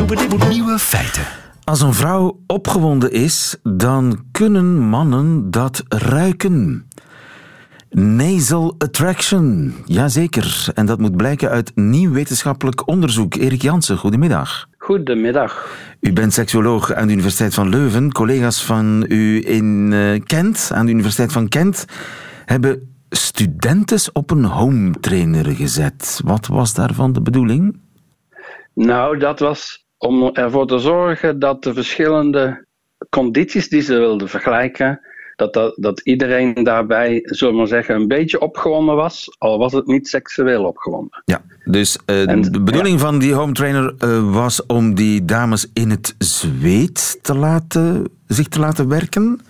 Nieuwe 0.06 0.78
feiten. 0.78 1.22
Als 1.64 1.80
een 1.80 1.94
vrouw 1.94 2.40
opgewonden 2.46 3.12
is, 3.12 3.56
dan 3.62 4.25
kunnen 4.32 4.78
mannen 4.78 5.50
dat 5.50 5.83
ruiken. 5.88 6.88
Nasal 7.90 8.74
attraction, 8.78 9.74
jazeker. 9.85 10.68
En 10.74 10.87
dat 10.87 10.98
moet 10.98 11.16
blijken 11.16 11.50
uit 11.50 11.72
nieuw 11.74 12.12
wetenschappelijk 12.12 12.88
onderzoek. 12.88 13.35
Erik 13.35 13.62
Jansen, 13.62 13.96
goedemiddag. 13.96 14.68
Goedemiddag. 14.78 15.76
U 16.00 16.12
bent 16.12 16.33
seksuoloog 16.33 16.92
aan 16.92 17.07
de 17.07 17.12
Universiteit 17.12 17.54
van 17.54 17.68
Leuven. 17.68 18.12
Collega's 18.12 18.64
van 18.64 19.04
u 19.09 19.48
in 19.48 19.90
uh, 19.92 20.20
Kent, 20.26 20.70
aan 20.74 20.87
de 20.87 20.92
Universiteit 20.92 21.33
van 21.33 21.48
Kent, 21.48 21.85
hebben 22.44 22.94
studentes 23.11 24.12
op 24.12 24.31
een 24.31 24.44
home 24.44 24.90
trainer 25.00 25.46
gezet. 25.46 26.20
Wat 26.24 26.46
was 26.46 26.74
daarvan 26.74 27.12
de 27.12 27.22
bedoeling? 27.22 27.78
Nou, 28.74 29.18
dat 29.18 29.38
was 29.38 29.86
om 29.98 30.30
ervoor 30.32 30.66
te 30.66 30.78
zorgen 30.78 31.38
dat 31.38 31.62
de 31.62 31.74
verschillende 31.74 32.64
condities 33.11 33.68
die 33.68 33.80
ze 33.80 33.98
wilden 33.98 34.28
vergelijken, 34.28 35.00
dat, 35.37 35.52
dat, 35.52 35.74
dat 35.76 36.00
iedereen 36.00 36.54
daarbij, 36.54 37.20
zullen 37.22 37.52
we 37.52 37.59
maar 37.59 37.68
zeggen, 37.68 37.94
een 37.94 38.09
beetje 38.09 38.40
opgewonden 38.40 38.96
was, 38.96 39.37
al 39.38 39.59
was 39.59 39.72
het 39.72 39.87
niet 39.87 40.09
seksueel 40.09 40.64
opgewonden. 40.64 41.22
Ja, 41.24 41.42
dus 41.64 41.98
uh, 42.06 42.30
en, 42.30 42.40
de 42.42 42.61
bedoeling 42.61 43.00
ja. 43.00 43.06
van 43.06 43.18
die 43.18 43.32
home 43.32 43.52
trainer 43.52 43.94
uh, 44.04 44.32
was 44.32 44.66
om 44.66 44.94
die 44.94 45.24
dames 45.24 45.70
in 45.72 45.90
het 45.90 46.14
zweet 46.18 47.18
te 47.22 47.35
laten, 47.35 48.09
zich 48.26 48.48
te 48.48 48.59
laten 48.59 48.88
werken. 48.88 49.40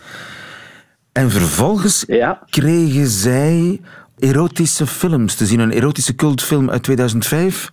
En 1.13 1.31
vervolgens 1.31 2.05
ja. 2.07 2.43
kregen 2.51 3.07
zij 3.07 3.81
erotische 4.19 4.87
films 4.87 5.35
te 5.35 5.47
zien. 5.47 5.61
Een 5.61 5.73
erotische 5.73 6.15
cultfilm 6.15 6.71
uit 6.71 6.83
2005. 6.83 7.71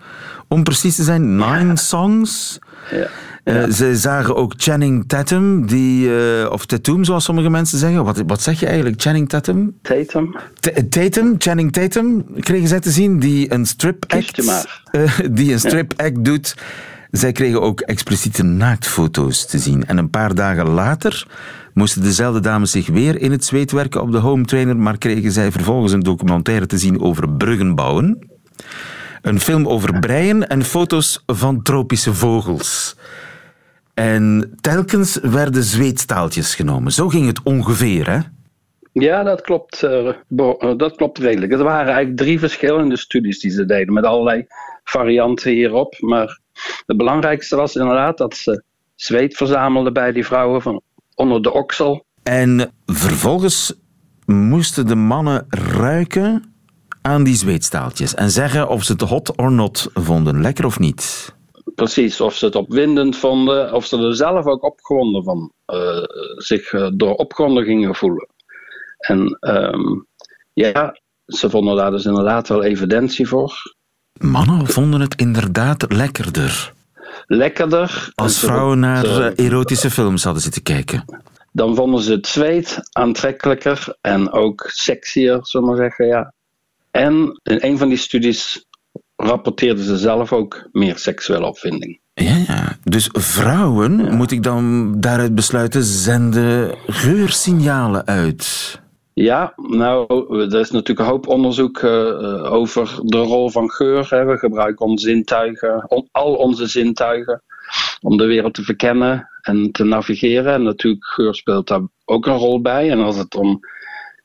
Om 0.54 0.64
precies 0.64 0.96
te 0.96 1.04
zijn, 1.04 1.36
Nine 1.36 1.66
ja. 1.66 1.76
Songs. 1.76 2.60
Ja. 2.92 3.08
Uh, 3.44 3.72
ze 3.72 3.96
zagen 3.98 4.36
ook 4.36 4.54
Channing 4.58 5.04
Tatum, 5.08 5.68
die, 5.68 6.08
uh, 6.08 6.52
of 6.52 6.66
Tatum 6.66 7.04
zoals 7.04 7.24
sommige 7.24 7.50
mensen 7.50 7.78
zeggen. 7.78 8.04
Wat, 8.04 8.24
wat 8.28 8.42
zeg 8.42 8.60
je 8.60 8.66
eigenlijk, 8.66 9.02
Channing 9.02 9.30
Tatum? 9.30 9.78
Tatum. 9.82 10.36
T 10.60 10.92
Tatum, 10.92 11.36
Channing 11.38 11.72
Tatum 11.72 12.26
kregen 12.40 12.68
zij 12.68 12.80
te 12.80 12.92
zien, 12.92 13.20
die 13.20 13.54
een 13.54 13.66
strip 13.66 14.06
act, 14.08 14.44
uh, 14.92 15.20
die 15.38 15.52
een 15.52 15.60
strip 15.60 15.94
act 15.98 16.16
ja. 16.16 16.22
doet. 16.22 16.56
Zij 17.12 17.32
kregen 17.32 17.62
ook 17.62 17.82
expliciete 17.82 18.44
naaktfoto's 18.44 19.46
te 19.46 19.60
zien. 19.60 19.86
En 19.86 19.98
een 19.98 20.10
paar 20.10 20.36
dagen 20.36 20.70
later 20.70 21.28
moesten 21.74 22.02
dezelfde 22.02 22.40
dames 22.40 22.72
zich 22.72 22.88
weer 22.88 23.22
in 23.22 23.32
het 23.32 23.46
zweet 23.46 23.72
werken 23.72 24.02
op 24.02 24.12
de 24.12 24.18
home 24.18 24.46
trainer, 24.46 24.78
maar 24.78 24.98
kregen 24.98 25.32
zij 25.32 25.52
vervolgens 25.52 25.92
een 25.92 26.04
documentaire 26.04 26.66
te 26.66 26.78
zien 26.78 27.02
over 27.02 27.30
bruggen 27.30 27.76
bouwen. 27.76 28.32
Een 29.24 29.40
film 29.40 29.68
over 29.68 30.00
breien 30.00 30.48
en 30.48 30.64
foto's 30.64 31.24
van 31.26 31.62
tropische 31.62 32.14
vogels. 32.14 32.96
En 33.94 34.54
telkens 34.62 35.20
werden 35.22 35.64
zweetstaaltjes 35.64 36.56
genomen. 36.56 36.92
Zo 36.92 37.08
ging 37.08 37.28
het 37.28 37.44
ongeveer, 37.44 38.10
hè? 38.10 38.20
Ja, 38.92 39.24
dat 39.24 39.42
klopt, 39.42 39.84
uh, 39.84 40.12
dat 40.78 40.96
klopt 40.96 41.18
redelijk. 41.18 41.52
Er 41.52 41.64
waren 41.64 41.94
eigenlijk 41.94 42.18
drie 42.18 42.40
verschillende 42.40 42.98
studies 42.98 43.40
die 43.40 43.52
ze 43.52 43.66
deden, 43.66 43.94
met 43.94 44.04
allerlei 44.04 44.46
varianten 44.84 45.52
hierop. 45.52 45.96
Maar 46.00 46.40
het 46.86 46.98
belangrijkste 46.98 47.56
was 47.56 47.76
inderdaad 47.76 48.18
dat 48.18 48.36
ze 48.36 48.64
zweet 48.96 49.38
verzamelden 49.38 49.94
bij 49.94 50.12
die 50.12 50.26
vrouwen 50.26 50.62
van 50.62 50.82
onder 51.16 51.42
de 51.42 51.54
oksel. 51.54 52.06
En 52.24 52.72
vervolgens 52.86 53.74
moesten 54.26 54.88
de 54.88 54.96
mannen 54.96 55.46
ruiken 55.50 56.53
aan 57.04 57.24
die 57.24 57.36
zweetstaaltjes 57.36 58.14
en 58.14 58.30
zeggen 58.32 58.70
of 58.70 58.84
ze 58.84 58.92
het 58.92 59.02
hot 59.02 59.36
or 59.36 59.52
not 59.52 59.90
vonden, 59.94 60.42
lekker 60.42 60.66
of 60.66 60.80
niet. 60.80 61.34
Precies, 61.76 62.22
of 62.22 62.36
ze 62.36 62.46
het 62.46 62.56
opwindend 62.56 63.18
vonden, 63.18 63.74
of 63.74 63.86
ze 63.86 63.98
er 63.98 64.16
zelf 64.16 64.46
ook 64.46 64.64
opgewonden 64.64 65.24
van 65.24 65.52
uh, 65.74 66.04
zich 66.36 66.72
uh, 66.72 66.88
door 66.94 67.14
opgewonden 67.14 67.64
gingen 67.64 67.96
voelen. 67.96 68.28
En 68.98 69.38
um, 69.40 70.08
ja, 70.54 71.00
ze 71.26 71.50
vonden 71.50 71.76
daar 71.76 71.92
dus 71.92 72.06
inderdaad 72.06 72.48
wel 72.48 72.64
evidentie 72.64 73.28
voor. 73.28 73.74
Mannen 74.20 74.68
vonden 74.68 75.02
het 75.02 75.16
inderdaad 75.16 75.94
lekkerder. 75.94 76.74
Lekkerder. 77.26 78.12
Als 78.16 78.40
vrouwen 78.40 78.80
naar 78.80 79.06
uh, 79.06 79.46
erotische 79.46 79.92
films 79.92 80.24
hadden 80.24 80.42
zitten 80.42 80.64
kijken. 80.64 81.06
Dan 81.52 81.76
vonden 81.76 82.02
ze 82.02 82.12
het 82.12 82.28
zweet 82.28 82.80
aantrekkelijker 82.92 83.98
en 84.02 84.32
ook 84.32 84.70
sexier, 84.74 85.40
zullen 85.42 85.68
we 85.68 85.74
maar 85.74 85.84
zeggen, 85.84 86.08
ja. 86.08 86.34
En 86.96 87.40
in 87.44 87.58
een 87.60 87.78
van 87.78 87.90
die 87.90 87.98
studies 87.98 88.66
rapporteerden 89.16 89.84
ze 89.84 89.98
zelf 89.98 90.34
ook 90.34 90.68
meer 90.72 90.98
seksuele 90.98 91.46
opvinding. 91.46 92.00
Ja, 92.14 92.36
ja. 92.48 92.78
Dus 92.84 93.10
vrouwen, 93.12 93.98
ja. 93.98 94.16
moet 94.16 94.32
ik 94.32 94.44
dan 94.44 94.94
daaruit 95.00 95.36
besluiten, 95.36 95.84
zenden 95.84 96.76
geursignalen 96.88 98.06
uit? 98.06 98.82
Ja, 99.14 99.54
nou, 99.56 100.06
er 100.40 100.60
is 100.60 100.72
natuurlijk 100.72 101.00
een 101.00 101.14
hoop 101.14 101.28
onderzoek 101.28 101.82
uh, 101.82 102.54
over 102.54 103.00
de 103.04 103.18
rol 103.18 103.50
van 103.50 103.70
geur. 103.70 104.08
Hè. 104.10 104.26
We 104.26 104.38
gebruiken 104.38 104.86
onze 104.86 105.06
zintuigen, 105.06 105.90
on, 105.90 106.08
al 106.12 106.36
onze 106.36 106.68
zintuigen, 106.68 107.44
om 108.02 108.18
de 108.18 108.26
wereld 108.26 108.54
te 108.54 108.64
verkennen 108.64 109.30
en 109.42 109.72
te 109.72 109.84
navigeren. 109.84 110.54
En 110.54 110.64
natuurlijk, 110.64 111.06
geur 111.06 111.36
speelt 111.36 111.68
daar 111.68 111.82
ook 112.06 112.26
een 112.26 112.38
rol 112.38 112.62
bij. 112.62 112.92
En 112.92 113.00
als 113.00 113.18
het 113.18 113.36
om 113.36 113.60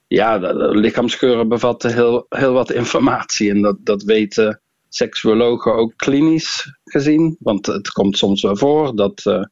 ja, 0.09 0.37
lichaamsgeuren 0.71 1.49
bevatten 1.49 1.93
heel, 1.93 2.27
heel 2.29 2.53
wat 2.53 2.73
informatie. 2.73 3.51
En 3.51 3.63
dat, 3.63 3.77
dat 3.81 4.03
weten 4.03 4.61
seksuologen 4.89 5.75
ook 5.75 5.93
klinisch 5.97 6.79
gezien. 6.85 7.37
Want 7.41 7.67
het 7.67 7.89
komt 7.89 8.19
soms 8.19 8.43
wel 8.43 8.57
voor 8.57 8.97
dat 8.97 9.25
uh, 9.25 9.43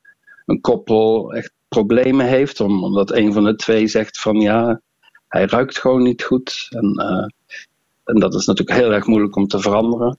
een 0.46 0.60
koppel 0.60 1.32
echt 1.32 1.52
problemen 1.68 2.26
heeft, 2.26 2.60
omdat 2.60 3.12
een 3.12 3.32
van 3.32 3.44
de 3.44 3.56
twee 3.56 3.86
zegt 3.86 4.20
van 4.20 4.40
ja, 4.40 4.80
hij 5.28 5.46
ruikt 5.46 5.78
gewoon 5.78 6.02
niet 6.02 6.22
goed. 6.22 6.66
En, 6.70 7.00
uh, 7.00 7.26
en 8.04 8.20
dat 8.20 8.34
is 8.34 8.46
natuurlijk 8.46 8.78
heel 8.78 8.92
erg 8.92 9.06
moeilijk 9.06 9.36
om 9.36 9.46
te 9.46 9.60
veranderen. 9.60 10.18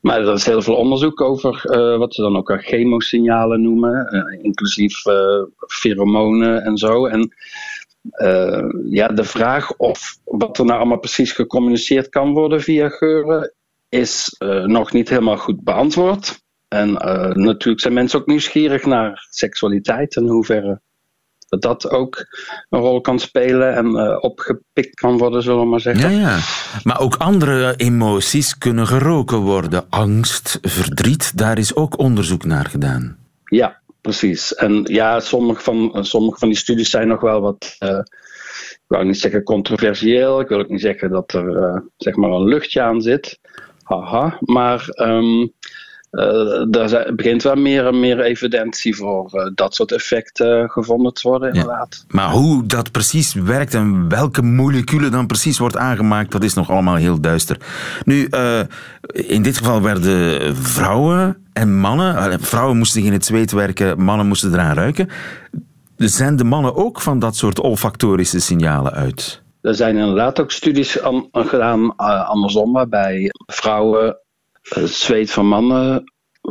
Maar 0.00 0.20
er 0.20 0.34
is 0.34 0.44
heel 0.46 0.62
veel 0.62 0.76
onderzoek 0.76 1.20
over 1.20 1.64
uh, 1.64 1.98
wat 1.98 2.14
ze 2.14 2.22
dan 2.22 2.36
ook 2.36 2.56
chemosignalen 2.62 3.62
noemen, 3.62 4.06
inclusief 4.42 5.02
pheromonen 5.66 6.62
en 6.62 6.76
zo. 6.76 7.06
En 7.06 7.34
ja, 8.90 9.08
de 9.08 9.24
vraag 9.24 9.76
of 9.76 10.18
wat 10.24 10.58
er 10.58 10.64
nou 10.64 10.78
allemaal 10.78 10.98
precies 10.98 11.32
gecommuniceerd 11.32 12.08
kan 12.08 12.32
worden 12.32 12.60
via 12.60 12.88
geuren, 12.88 13.52
is 13.88 14.36
uh, 14.38 14.64
nog 14.64 14.92
niet 14.92 15.08
helemaal 15.08 15.36
goed 15.36 15.64
beantwoord. 15.64 16.44
En 16.68 16.88
uh, 16.88 17.30
natuurlijk 17.32 17.80
zijn 17.80 17.94
mensen 17.94 18.18
ook 18.18 18.26
nieuwsgierig 18.26 18.84
naar 18.84 19.26
seksualiteit 19.30 20.16
en 20.16 20.26
hoeverre 20.26 20.80
dat 21.48 21.90
ook 21.90 22.26
een 22.68 22.80
rol 22.80 23.00
kan 23.00 23.18
spelen 23.18 23.74
en 23.74 23.86
uh, 23.86 24.16
opgepikt 24.20 24.94
kan 24.94 25.18
worden, 25.18 25.42
zullen 25.42 25.60
we 25.60 25.66
maar 25.66 25.80
zeggen. 25.80 26.10
Ja, 26.10 26.20
ja. 26.20 26.38
Maar 26.82 27.00
ook 27.00 27.16
andere 27.16 27.74
emoties 27.76 28.58
kunnen 28.58 28.86
geroken 28.86 29.38
worden. 29.38 29.84
Angst, 29.90 30.58
verdriet, 30.62 31.38
daar 31.38 31.58
is 31.58 31.74
ook 31.74 31.98
onderzoek 31.98 32.44
naar 32.44 32.66
gedaan. 32.66 33.16
Ja, 33.44 33.80
precies. 34.06 34.54
En 34.54 34.82
ja, 34.84 35.20
sommige 35.20 35.62
van, 35.62 36.04
sommige 36.04 36.38
van 36.38 36.48
die 36.48 36.56
studies 36.56 36.90
zijn 36.90 37.08
nog 37.08 37.20
wel 37.20 37.40
wat 37.40 37.76
ik 38.70 38.96
wil 38.96 39.02
niet 39.02 39.20
zeggen 39.20 39.42
controversieel. 39.42 40.40
Ik 40.40 40.48
wil 40.48 40.58
ook 40.58 40.68
niet 40.68 40.80
zeggen 40.80 41.10
dat 41.10 41.32
er 41.32 41.48
uh, 41.56 41.80
zeg 41.96 42.14
maar 42.14 42.30
een 42.30 42.48
luchtje 42.48 42.80
aan 42.82 43.00
zit 43.00 43.38
haha. 43.82 44.36
Maar 44.40 44.88
um, 44.96 45.52
uh, 46.16 46.92
er 46.92 47.14
begint 47.14 47.42
wel 47.42 47.54
meer 47.54 47.86
en 47.86 48.00
meer 48.00 48.20
evidentie 48.20 48.96
voor 48.96 49.30
uh, 49.32 49.50
dat 49.54 49.74
soort 49.74 49.92
effecten 49.92 50.70
gevonden 50.70 51.14
te 51.14 51.28
worden, 51.28 51.52
inderdaad. 51.52 52.04
Ja. 52.08 52.14
Maar 52.16 52.30
hoe 52.30 52.66
dat 52.66 52.90
precies 52.90 53.34
werkt 53.34 53.74
en 53.74 54.08
welke 54.08 54.42
moleculen 54.42 55.10
dan 55.10 55.26
precies 55.26 55.58
wordt 55.58 55.76
aangemaakt, 55.76 56.32
dat 56.32 56.44
is 56.44 56.54
nog 56.54 56.70
allemaal 56.70 56.94
heel 56.94 57.20
duister. 57.20 57.56
Nu, 58.04 58.28
in 59.12 59.42
dit 59.42 59.56
geval 59.56 59.82
werden 59.82 60.56
vrouwen 60.56 61.36
en 61.52 61.78
mannen, 61.78 62.40
vrouwen 62.40 62.76
moesten 62.76 63.02
in 63.02 63.12
het 63.12 63.24
zweet 63.24 63.52
werken, 63.52 64.02
mannen 64.02 64.26
moesten 64.26 64.52
eraan 64.52 64.74
ruiken. 64.74 65.08
Zijn 65.96 66.36
de 66.36 66.44
mannen 66.44 66.76
ook 66.76 67.00
van 67.00 67.18
dat 67.18 67.36
soort 67.36 67.60
olfactorische 67.60 68.40
signalen 68.40 68.92
uit? 68.92 69.42
Er 69.60 69.74
zijn 69.74 69.96
inderdaad 69.96 70.40
ook 70.40 70.50
studies 70.50 71.00
aan, 71.00 71.28
gedaan 71.32 71.80
uh, 71.80 72.28
andersom, 72.28 72.72
waarbij 72.72 73.30
vrouwen 73.46 74.16
het 74.68 74.90
zweet 74.90 75.30
van 75.30 75.46
mannen 75.46 76.04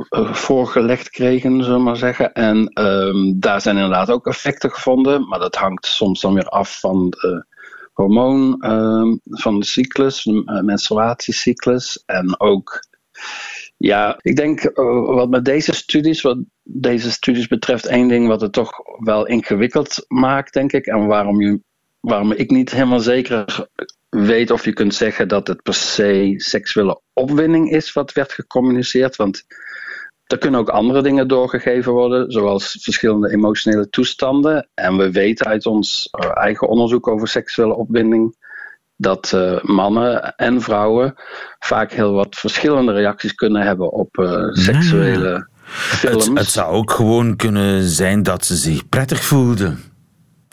uh, 0.10 0.34
voorgelegd 0.34 1.10
kregen, 1.10 1.64
zullen 1.64 1.78
we 1.78 1.84
maar 1.84 1.98
zeggen. 1.98 2.34
En 2.34 2.72
um, 2.84 3.40
daar 3.40 3.62
zijn 3.62 3.76
inderdaad 3.76 4.10
ook 4.12 4.28
effecten 4.28 4.72
gevonden, 4.72 5.28
maar 5.28 5.40
dat 5.40 5.56
hangt 5.56 5.86
soms 5.86 6.22
dan 6.22 6.34
weer 6.34 6.48
af 6.48 6.80
van 6.80 7.10
de 7.10 7.46
hormoon, 7.94 8.58
uh, 8.60 9.18
van 9.30 9.60
de 9.60 9.66
cyclus, 9.66 10.24
de 10.24 10.44
uh, 10.46 10.62
menstruatiecyclus. 10.62 12.04
En 12.06 12.40
ook, 12.40 12.80
ja, 13.78 14.16
ik 14.22 14.36
denk 14.36 14.64
uh, 14.64 15.06
wat 15.06 15.30
met 15.30 15.46
deze 15.46 15.74
studies, 15.74 16.22
wat 16.22 16.38
deze 16.64 17.12
studies 17.12 17.48
betreft, 17.48 17.86
één 17.86 18.08
ding 18.08 18.28
wat 18.28 18.42
het 18.42 18.54
toch 18.54 18.72
wel 19.04 19.26
ingewikkeld 19.26 20.06
maakt, 20.08 20.54
denk 20.54 20.72
ik, 20.72 20.86
en 20.86 21.06
waarom 21.06 21.42
je 21.42 21.60
waarom 22.00 22.32
ik 22.32 22.50
niet 22.52 22.72
helemaal 22.72 23.00
zeker 23.00 23.68
weet 24.16 24.52
of 24.52 24.66
je 24.66 24.74
kunt 24.74 24.96
zeggen 24.96 25.28
dat 25.28 25.48
het 25.48 25.62
per 25.62 25.74
se 25.74 26.34
seksuele 26.38 27.02
opwinding 27.14 27.72
is 27.72 27.94
wat 27.94 28.14
werd 28.14 28.32
gecommuniceerd. 28.32 29.16
Want 29.16 29.44
er 30.26 30.38
kunnen 30.38 30.60
ook 30.60 30.70
andere 30.70 31.02
dingen 31.02 31.28
doorgegeven 31.28 31.92
worden, 31.92 32.32
zoals 32.32 32.78
verschillende 32.82 33.32
emotionele 33.32 33.90
toestanden. 33.90 34.70
En 34.74 34.98
we 34.98 35.12
weten 35.12 35.46
uit 35.46 35.66
ons 35.66 36.08
eh, 36.12 36.30
eigen 36.34 36.68
onderzoek 36.68 37.08
over 37.08 37.28
seksuele 37.28 37.76
opwinding 37.76 38.36
dat 38.98 39.32
uh, 39.36 39.62
mannen 39.62 40.36
en 40.36 40.62
vrouwen 40.62 41.14
vaak 41.60 41.92
heel 41.92 42.14
wat 42.14 42.36
verschillende 42.36 42.92
reacties 42.92 43.34
kunnen 43.34 43.62
hebben 43.62 43.92
op 43.92 44.18
uh, 44.18 44.48
seksuele 44.52 45.30
ja. 45.30 45.48
films. 45.66 46.26
Het, 46.26 46.38
het 46.38 46.50
zou 46.50 46.74
ook 46.74 46.92
gewoon 46.92 47.36
kunnen 47.36 47.84
zijn 47.84 48.24
dat 48.24 48.46
ze 48.46 48.56
zich 48.56 48.90
prettig 48.90 49.24
voelden. 49.24 49.95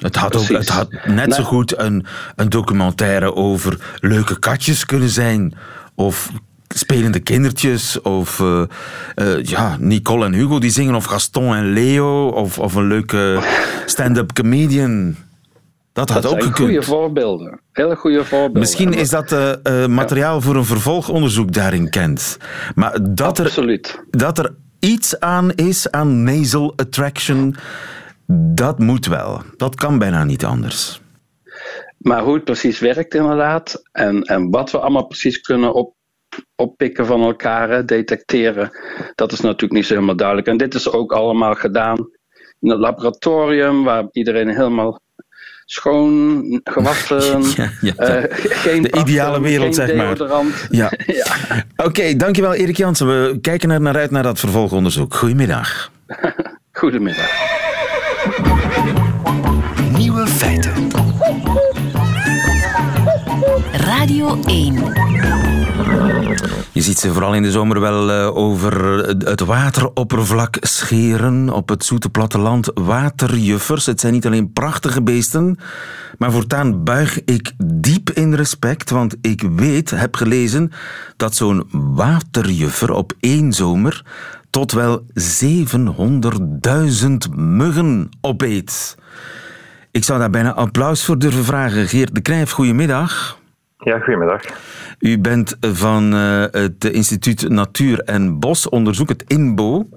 Het 0.03 0.17
had, 0.17 0.37
ook, 0.37 0.49
het 0.49 0.69
had 0.69 0.89
net 1.07 1.35
zo 1.35 1.43
goed 1.43 1.79
een, 1.79 2.07
een 2.37 2.49
documentaire 2.49 3.35
over 3.35 3.97
leuke 4.01 4.39
katjes 4.39 4.85
kunnen 4.85 5.09
zijn. 5.09 5.55
Of 5.95 6.31
spelende 6.69 7.21
kindertjes. 7.21 8.01
Of 8.01 8.39
uh, 8.39 8.63
uh, 9.17 9.45
ja, 9.45 9.77
Nicole 9.79 10.25
en 10.25 10.33
Hugo 10.33 10.59
die 10.59 10.71
zingen. 10.71 10.95
Of 10.95 11.05
Gaston 11.05 11.55
en 11.55 11.73
Leo. 11.73 12.29
Of, 12.29 12.59
of 12.59 12.75
een 12.75 12.87
leuke 12.87 13.41
stand-up 13.87 14.33
comedian. 14.33 15.17
Dat 15.93 16.09
had 16.11 16.23
dat 16.23 16.33
ook 16.33 16.43
gekund. 16.43 16.57
goede 16.57 16.83
voorbeelden. 16.83 17.61
Hele 17.73 17.97
goede 17.97 18.25
voorbeelden. 18.25 18.59
Misschien 18.61 18.93
is 18.93 19.11
dat 19.11 19.33
uh, 19.33 19.87
materiaal 19.87 20.35
ja. 20.35 20.41
voor 20.41 20.57
een 20.57 20.65
vervolgonderzoek 20.65 21.53
daarin 21.53 21.91
kent. 21.91 22.37
Maar 22.75 22.99
dat 23.15 23.41
Absoluut. 23.41 23.87
er, 24.11 24.19
dat 24.19 24.39
er 24.39 24.55
iets 24.79 25.21
aan 25.21 25.53
is 25.53 25.91
aan 25.91 26.23
nasal 26.23 26.73
attraction 26.77 27.57
dat 28.55 28.79
moet 28.79 29.07
wel. 29.07 29.43
Dat 29.57 29.75
kan 29.75 29.99
bijna 29.99 30.25
niet 30.25 30.45
anders. 30.45 31.01
Maar 31.99 32.23
hoe 32.23 32.35
het 32.35 32.45
precies 32.45 32.79
werkt 32.79 33.15
inderdaad 33.15 33.83
en, 33.93 34.23
en 34.23 34.51
wat 34.51 34.71
we 34.71 34.79
allemaal 34.79 35.07
precies 35.07 35.41
kunnen 35.41 35.75
op, 35.75 35.95
oppikken 36.57 37.07
van 37.07 37.23
elkaar, 37.23 37.87
detecteren, 37.87 38.71
dat 39.15 39.33
is 39.33 39.41
natuurlijk 39.41 39.73
niet 39.73 39.87
zo 39.87 39.95
helemaal 39.95 40.17
duidelijk. 40.17 40.49
En 40.49 40.57
dit 40.57 40.75
is 40.75 40.93
ook 40.93 41.13
allemaal 41.13 41.55
gedaan 41.55 41.97
in 42.61 42.71
het 42.71 42.79
laboratorium, 42.79 43.85
waar 43.85 44.09
iedereen 44.13 44.49
helemaal 44.49 45.01
schoon, 45.65 46.61
gewassen, 46.65 47.43
ja, 47.63 47.71
ja, 47.81 48.23
uh, 48.23 48.25
geen 48.37 48.83
de 48.83 48.99
ideale 48.99 49.41
wereld, 49.41 49.75
zeg 49.75 49.95
maar. 49.95 50.17
Ja. 50.71 50.93
ja. 51.07 51.25
Oké, 51.77 51.89
okay, 51.89 52.17
dankjewel 52.17 52.55
Erik 52.55 52.77
Jansen. 52.77 53.07
We 53.07 53.41
kijken 53.41 53.71
er 53.71 53.81
naar 53.81 53.97
uit 53.97 54.11
naar 54.11 54.23
dat 54.23 54.39
vervolgonderzoek. 54.39 55.15
Goedemiddag. 55.15 55.91
Goedemiddag. 56.73 57.61
Feiten. 60.43 60.91
Radio 63.73 64.39
1. 64.47 64.75
Je 66.73 66.81
ziet 66.81 66.99
ze 66.99 67.13
vooral 67.13 67.35
in 67.35 67.43
de 67.43 67.51
zomer 67.51 67.81
wel 67.81 68.11
uh, 68.11 68.37
over 68.37 68.85
het 69.09 69.41
wateroppervlak 69.41 70.57
scheren 70.61 71.51
op 71.51 71.69
het 71.69 71.85
zoete 71.85 72.11
platteland. 72.11 72.71
Waterjuffers, 72.75 73.87
het 73.87 74.01
zijn 74.01 74.13
niet 74.13 74.27
alleen 74.27 74.53
prachtige 74.53 75.03
beesten, 75.03 75.59
maar 76.19 76.33
voortaan 76.33 76.85
buig 76.85 77.25
ik 77.25 77.53
diep 77.65 78.11
in 78.11 78.35
respect, 78.35 78.91
want 78.91 79.17
ik 79.21 79.43
weet, 79.57 79.91
heb 79.91 80.17
gelezen, 80.17 80.73
dat 81.17 81.35
zo'n 81.35 81.69
waterjuffer 81.71 82.93
op 82.93 83.13
één 83.21 83.53
zomer 83.53 84.05
tot 84.51 84.73
wel 84.73 85.05
700.000 85.15 85.21
muggen 87.35 88.09
opeet. 88.21 89.01
Ik 89.93 90.05
zou 90.05 90.19
daar 90.19 90.31
bijna 90.31 90.53
applaus 90.55 91.05
voor 91.05 91.19
durven 91.19 91.45
vragen. 91.45 91.89
Geert 91.89 92.15
de 92.15 92.21
Krijf, 92.21 92.51
goedemiddag. 92.51 93.39
Ja, 93.79 93.99
goedemiddag. 93.99 94.43
U 94.99 95.19
bent 95.19 95.57
van 95.61 96.15
uh, 96.15 96.45
het 96.51 96.85
Instituut 96.85 97.49
Natuur 97.49 98.01
en 98.01 98.39
Bosonderzoek, 98.39 99.09
het 99.09 99.25
INBO. 99.27 99.89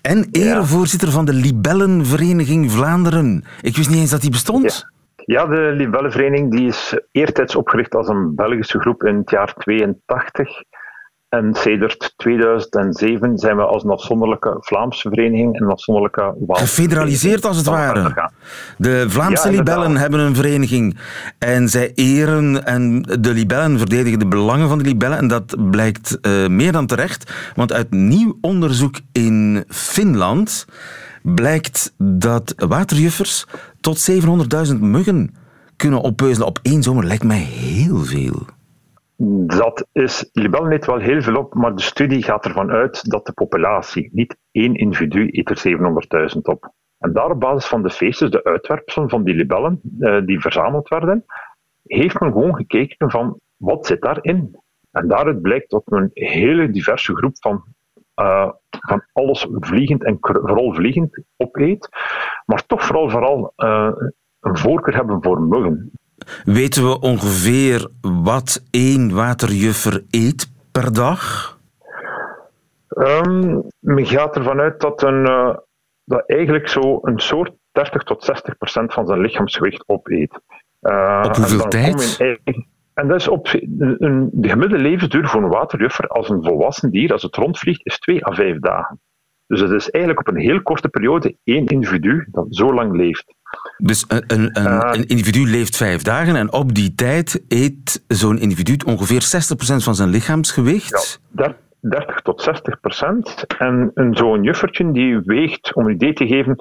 En 0.00 0.28
erevoorzitter 0.32 1.08
ja. 1.08 1.14
van 1.14 1.24
de 1.24 1.32
Libellenvereniging 1.32 2.72
Vlaanderen. 2.72 3.44
Ik 3.62 3.76
wist 3.76 3.90
niet 3.90 3.98
eens 3.98 4.10
dat 4.10 4.20
die 4.20 4.30
bestond. 4.30 4.86
Ja. 5.16 5.44
ja 5.44 5.46
de 5.46 5.72
Libellenvereniging 5.76 6.50
die 6.50 6.66
is 6.66 6.98
eertijds 7.12 7.56
opgericht 7.56 7.94
als 7.94 8.08
een 8.08 8.34
Belgische 8.34 8.80
groep 8.80 9.04
in 9.04 9.16
het 9.16 9.30
jaar 9.30 9.54
82. 9.54 10.62
En 11.28 11.54
sedert 11.54 12.14
2007 12.16 13.38
zijn 13.38 13.56
we 13.56 13.62
als 13.62 13.84
een 13.84 13.90
afzonderlijke 13.90 14.56
Vlaamse 14.60 15.08
vereniging 15.08 15.60
een 15.60 15.68
afzonderlijke 15.68 16.34
Waalse 16.38 16.66
Gefederaliseerd 16.66 17.44
als 17.44 17.56
het 17.56 17.66
ware. 17.66 18.30
De 18.78 19.04
Vlaamse 19.08 19.50
ja, 19.50 19.56
libellen 19.56 19.96
hebben 19.96 20.20
een 20.20 20.34
vereniging 20.34 20.98
en 21.38 21.68
zij 21.68 21.92
eren 21.94 22.64
en 22.64 23.02
de 23.02 23.32
libellen 23.32 23.78
verdedigen 23.78 24.18
de 24.18 24.26
belangen 24.26 24.68
van 24.68 24.78
de 24.78 24.84
libellen 24.84 25.18
en 25.18 25.28
dat 25.28 25.70
blijkt 25.70 26.18
uh, 26.22 26.46
meer 26.46 26.72
dan 26.72 26.86
terecht, 26.86 27.52
want 27.54 27.72
uit 27.72 27.90
nieuw 27.90 28.38
onderzoek 28.40 29.00
in 29.12 29.64
Finland 29.68 30.66
blijkt 31.22 31.94
dat 31.98 32.54
waterjuffers 32.56 33.46
tot 33.80 34.10
700.000 34.72 34.78
muggen 34.80 35.34
kunnen 35.76 36.00
oppeuzelen 36.00 36.46
op 36.46 36.58
één 36.62 36.82
zomer. 36.82 37.04
Lijkt 37.04 37.24
mij 37.24 37.38
heel 37.38 38.04
veel. 38.04 38.46
Dat 39.46 39.88
is, 39.92 40.28
libellen 40.32 40.68
neemt 40.68 40.84
wel 40.84 40.98
heel 40.98 41.22
veel 41.22 41.36
op, 41.36 41.54
maar 41.54 41.74
de 41.74 41.82
studie 41.82 42.22
gaat 42.22 42.44
ervan 42.44 42.70
uit 42.70 43.10
dat 43.10 43.26
de 43.26 43.32
populatie, 43.32 44.10
niet 44.12 44.36
één 44.50 44.74
individu, 44.74 45.28
eet 45.30 45.50
er 45.50 46.32
700.000 46.34 46.40
op. 46.42 46.72
En 46.98 47.12
daar 47.12 47.30
op 47.30 47.40
basis 47.40 47.68
van 47.68 47.82
de 47.82 47.90
feestjes, 47.90 48.30
de 48.30 48.44
uitwerpselen 48.44 49.08
van 49.08 49.24
die 49.24 49.34
libellen, 49.34 49.80
eh, 49.98 50.24
die 50.24 50.40
verzameld 50.40 50.88
werden, 50.88 51.24
heeft 51.82 52.20
men 52.20 52.32
gewoon 52.32 52.56
gekeken 52.56 53.10
van 53.10 53.40
wat 53.56 53.86
zit 53.86 54.00
daarin. 54.00 54.58
En 54.90 55.08
daaruit 55.08 55.42
blijkt 55.42 55.70
dat 55.70 55.82
een 55.84 56.10
hele 56.12 56.70
diverse 56.70 57.16
groep 57.16 57.36
van, 57.40 57.64
uh, 58.16 58.50
van 58.70 59.04
alles 59.12 59.46
vliegend 59.50 60.04
en 60.04 60.16
vooral 60.20 60.74
vliegend 60.74 61.22
opeet, 61.36 61.88
maar 62.44 62.66
toch 62.66 62.84
vooral, 62.84 63.10
vooral 63.10 63.52
uh, 63.56 63.92
een 64.40 64.56
voorkeur 64.56 64.94
hebben 64.94 65.22
voor 65.22 65.40
muggen. 65.40 65.90
Weten 66.44 66.88
we 66.88 67.00
ongeveer 67.00 67.88
wat 68.00 68.62
één 68.70 69.14
waterjuffer 69.14 70.04
eet 70.10 70.52
per 70.72 70.92
dag? 70.92 71.56
Um, 72.88 73.62
men 73.78 74.06
gaat 74.06 74.36
ervan 74.36 74.60
uit 74.60 74.80
dat, 74.80 75.02
een, 75.02 75.26
uh, 75.26 75.56
dat 76.04 76.22
eigenlijk 76.26 76.68
zo 76.68 76.98
een 77.02 77.20
soort 77.20 77.52
30 77.72 78.02
tot 78.02 78.24
60 78.24 78.56
procent 78.56 78.92
van 78.92 79.06
zijn 79.06 79.20
lichaamsgewicht 79.20 79.84
opeet. 79.86 80.40
Uh, 80.82 81.22
op 81.26 81.36
hoeveel 81.36 81.68
tijd? 81.68 82.16
En 82.94 83.08
dat 83.08 83.20
is 83.20 83.28
op 83.28 83.48
een, 83.78 84.28
de 84.32 84.48
gemiddelde 84.48 84.84
levensduur 84.84 85.28
voor 85.28 85.42
een 85.42 85.48
waterjuffer 85.48 86.08
als 86.08 86.28
een 86.28 86.44
volwassen 86.44 86.90
dier, 86.90 87.12
als 87.12 87.22
het 87.22 87.36
rondvliegt, 87.36 87.86
is 87.86 87.98
2 87.98 88.26
à 88.26 88.32
5 88.32 88.58
dagen. 88.58 89.00
Dus 89.46 89.60
het 89.60 89.70
is 89.70 89.90
eigenlijk 89.90 90.28
op 90.28 90.34
een 90.34 90.40
heel 90.40 90.62
korte 90.62 90.88
periode 90.88 91.36
één 91.44 91.66
individu 91.66 92.26
dat 92.30 92.46
zo 92.50 92.74
lang 92.74 92.96
leeft. 92.96 93.34
Dus 93.82 94.04
een, 94.08 94.24
een, 94.26 94.50
een, 94.52 94.94
een 94.94 95.06
individu 95.06 95.50
leeft 95.50 95.76
vijf 95.76 96.02
dagen 96.02 96.36
en 96.36 96.52
op 96.52 96.74
die 96.74 96.94
tijd 96.94 97.44
eet 97.48 98.04
zo'n 98.06 98.38
individu 98.38 98.76
ongeveer 98.86 99.22
60% 99.22 99.26
van 99.76 99.94
zijn 99.94 100.08
lichaamsgewicht? 100.08 101.20
Ja, 101.36 101.56
30 101.80 102.20
tot 102.20 102.42
60 102.42 102.80
procent. 102.80 103.44
En 103.58 103.92
zo'n 104.10 104.42
juffertje 104.42 104.92
die 104.92 105.20
weegt, 105.20 105.74
om 105.74 105.86
een 105.86 105.94
idee 105.94 106.12
te 106.12 106.26
geven, 106.26 106.56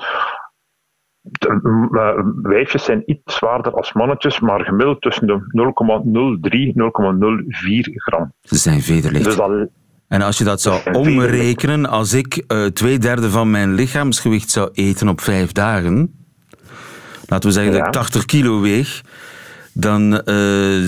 de, 1.22 2.40
wijfjes 2.42 2.84
zijn 2.84 3.04
iets 3.06 3.36
zwaarder 3.36 3.74
als 3.74 3.94
mannetjes, 3.94 4.40
maar 4.40 4.66
gemiddeld 4.66 5.02
tussen 5.02 5.28
de 5.28 5.40
0,03 6.44 6.74
0,04 7.80 7.94
gram. 7.94 8.34
Ze 8.42 8.56
zijn 8.56 8.82
vederlicht. 8.82 9.26
Dus 9.26 9.40
al, 9.40 9.68
en 10.08 10.22
als 10.22 10.38
je 10.38 10.44
dat 10.44 10.62
zou 10.62 10.94
omrekenen, 10.94 11.86
als 11.86 12.14
ik 12.14 12.44
uh, 12.48 12.66
twee 12.66 12.98
derde 12.98 13.30
van 13.30 13.52
mijn 13.52 13.74
lichaamsgewicht 13.74 14.50
zou 14.50 14.70
eten 14.74 15.08
op 15.08 15.22
vijf 15.22 15.52
dagen, 15.52 16.17
laten 17.28 17.50
we 17.50 17.56
zeggen 17.56 17.74
dat 17.74 17.86
ik 17.86 17.92
80 17.92 18.26
kilo 18.26 18.62
weeg, 18.62 19.02
dan 19.74 20.22
uh, 20.26 20.82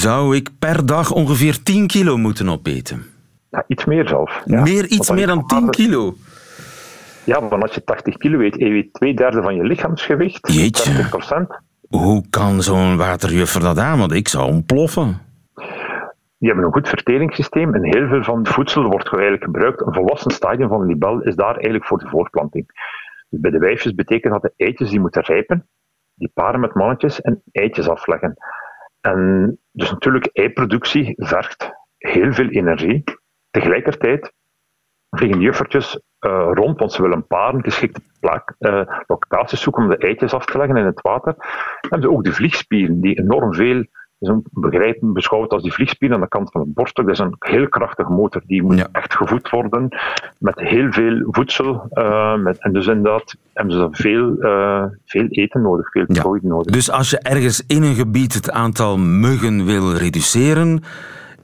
zou 0.00 0.36
ik 0.36 0.50
per 0.58 0.86
dag 0.86 1.12
ongeveer 1.12 1.62
10 1.62 1.86
kilo 1.86 2.16
moeten 2.16 2.48
opeten. 2.48 3.04
Ja, 3.50 3.64
iets 3.66 3.84
meer 3.84 4.08
zelf. 4.08 4.42
Ja. 4.44 4.62
Meer, 4.62 4.86
iets 4.86 5.10
meer 5.10 5.26
dan 5.26 5.46
10 5.46 5.70
kilo? 5.70 6.16
Ja, 7.24 7.48
want 7.48 7.62
als 7.62 7.74
je 7.74 7.84
80 7.84 8.16
kilo 8.16 8.38
weegt, 8.38 8.58
je 8.58 8.68
weet 8.68 8.92
twee 8.92 9.14
derde 9.14 9.42
van 9.42 9.54
je 9.54 9.62
lichaamsgewicht, 9.62 10.52
Jeetje. 10.52 10.92
30%. 10.92 11.64
Hoe 11.88 12.24
kan 12.30 12.62
zo'n 12.62 12.96
waterjuffer 12.96 13.60
dat 13.60 13.78
aan? 13.78 13.98
Want 13.98 14.12
ik 14.12 14.28
zou 14.28 14.46
ontploffen. 14.46 15.20
Die 16.38 16.48
hebben 16.48 16.64
een 16.64 16.72
goed 16.72 16.88
verteringssysteem 16.88 17.74
en 17.74 17.84
heel 17.84 18.08
veel 18.08 18.22
van 18.22 18.38
het 18.38 18.48
voedsel 18.48 18.82
wordt 18.82 19.12
eigenlijk 19.12 19.44
gebruikt. 19.44 19.80
Een 19.80 19.94
volwassen 19.94 20.30
stadium 20.30 20.68
van 20.68 20.80
een 20.80 20.86
libel 20.86 21.20
is 21.22 21.34
daar 21.34 21.54
eigenlijk 21.54 21.84
voor 21.84 21.98
de 21.98 22.08
voortplanting. 22.08 22.66
Dus 23.28 23.40
bij 23.40 23.50
de 23.50 23.58
wijfjes 23.58 23.94
betekent 23.94 24.32
dat 24.32 24.42
de 24.42 24.52
eitjes 24.56 24.90
die 24.90 25.00
moeten 25.00 25.22
rijpen, 25.22 25.68
die 26.16 26.30
paren 26.34 26.60
met 26.60 26.74
mannetjes 26.74 27.20
en 27.20 27.42
eitjes 27.52 27.88
afleggen. 27.88 28.36
En 29.00 29.58
dus 29.72 29.90
natuurlijk, 29.90 30.26
eiproductie 30.32 31.14
vergt 31.16 31.70
heel 31.98 32.32
veel 32.32 32.48
energie. 32.48 33.04
Tegelijkertijd 33.50 34.32
vliegen 35.10 35.40
juffertjes 35.40 36.00
uh, 36.20 36.50
rond, 36.52 36.78
want 36.78 36.92
ze 36.92 37.02
willen 37.02 37.26
paren, 37.26 37.62
geschikte 37.62 38.00
plak, 38.20 38.54
uh, 38.58 38.82
locaties 39.06 39.60
zoeken 39.60 39.82
om 39.82 39.88
de 39.88 39.96
eitjes 39.96 40.32
af 40.32 40.44
te 40.44 40.58
leggen 40.58 40.76
in 40.76 40.86
het 40.86 41.00
water. 41.00 41.34
Dan 41.36 41.90
hebben 41.90 42.02
ze 42.02 42.16
ook 42.16 42.24
de 42.24 42.32
vliegspieren, 42.32 43.00
die 43.00 43.18
enorm 43.18 43.54
veel 43.54 43.84
is 44.18 44.28
een 44.28 44.44
begrijpen, 44.50 45.12
beschouwd 45.12 45.52
als 45.52 45.62
die 45.62 45.72
vliegspier 45.72 46.12
aan 46.12 46.20
de 46.20 46.28
kant 46.28 46.50
van 46.50 46.60
het 46.60 46.74
borststuk. 46.74 47.06
Dat 47.06 47.14
is 47.14 47.20
een 47.20 47.36
heel 47.38 47.68
krachtige 47.68 48.12
motor. 48.12 48.42
Die 48.46 48.62
moet 48.62 48.88
echt 48.92 49.14
gevoed 49.14 49.50
worden 49.50 49.88
met 50.38 50.60
heel 50.60 50.92
veel 50.92 51.26
voedsel. 51.30 51.88
Uh, 51.92 52.36
met, 52.36 52.62
en 52.62 52.72
dus 52.72 52.86
inderdaad 52.86 53.36
hebben 53.52 53.74
ze 53.74 53.88
veel, 53.90 54.36
uh, 54.38 54.84
veel 55.04 55.26
eten 55.28 55.62
nodig, 55.62 55.90
veel 55.90 56.04
ja. 56.06 56.38
nodig. 56.42 56.72
Dus 56.72 56.90
als 56.90 57.10
je 57.10 57.18
ergens 57.18 57.64
in 57.66 57.82
een 57.82 57.94
gebied 57.94 58.34
het 58.34 58.50
aantal 58.50 58.98
muggen 58.98 59.64
wil 59.64 59.92
reduceren, 59.92 60.82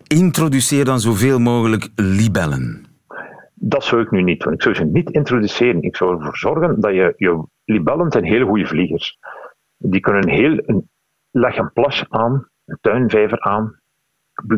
introduceer 0.06 0.84
dan 0.84 1.00
zoveel 1.00 1.38
mogelijk 1.38 1.88
libellen. 1.94 2.84
Dat 3.54 3.84
zou 3.84 4.02
ik 4.02 4.10
nu 4.10 4.22
niet 4.22 4.40
doen. 4.40 4.52
Ik 4.52 4.62
zou 4.62 4.74
ze 4.74 4.84
niet 4.84 5.10
introduceren. 5.10 5.82
Ik 5.82 5.96
zou 5.96 6.16
ervoor 6.16 6.36
zorgen 6.36 6.80
dat 6.80 6.94
je, 6.94 7.14
je 7.16 7.44
libellen 7.64 8.10
zijn 8.10 8.24
hele 8.24 8.44
goede 8.44 8.66
vliegers. 8.66 9.18
Die 9.76 10.00
kunnen 10.00 10.28
heel, 10.28 10.62
een, 10.66 10.90
leg 11.30 11.56
een 11.56 11.72
plas 11.72 12.04
aan 12.08 12.50
een 12.64 12.78
tuinvijver 12.80 13.40
aan, 13.40 13.80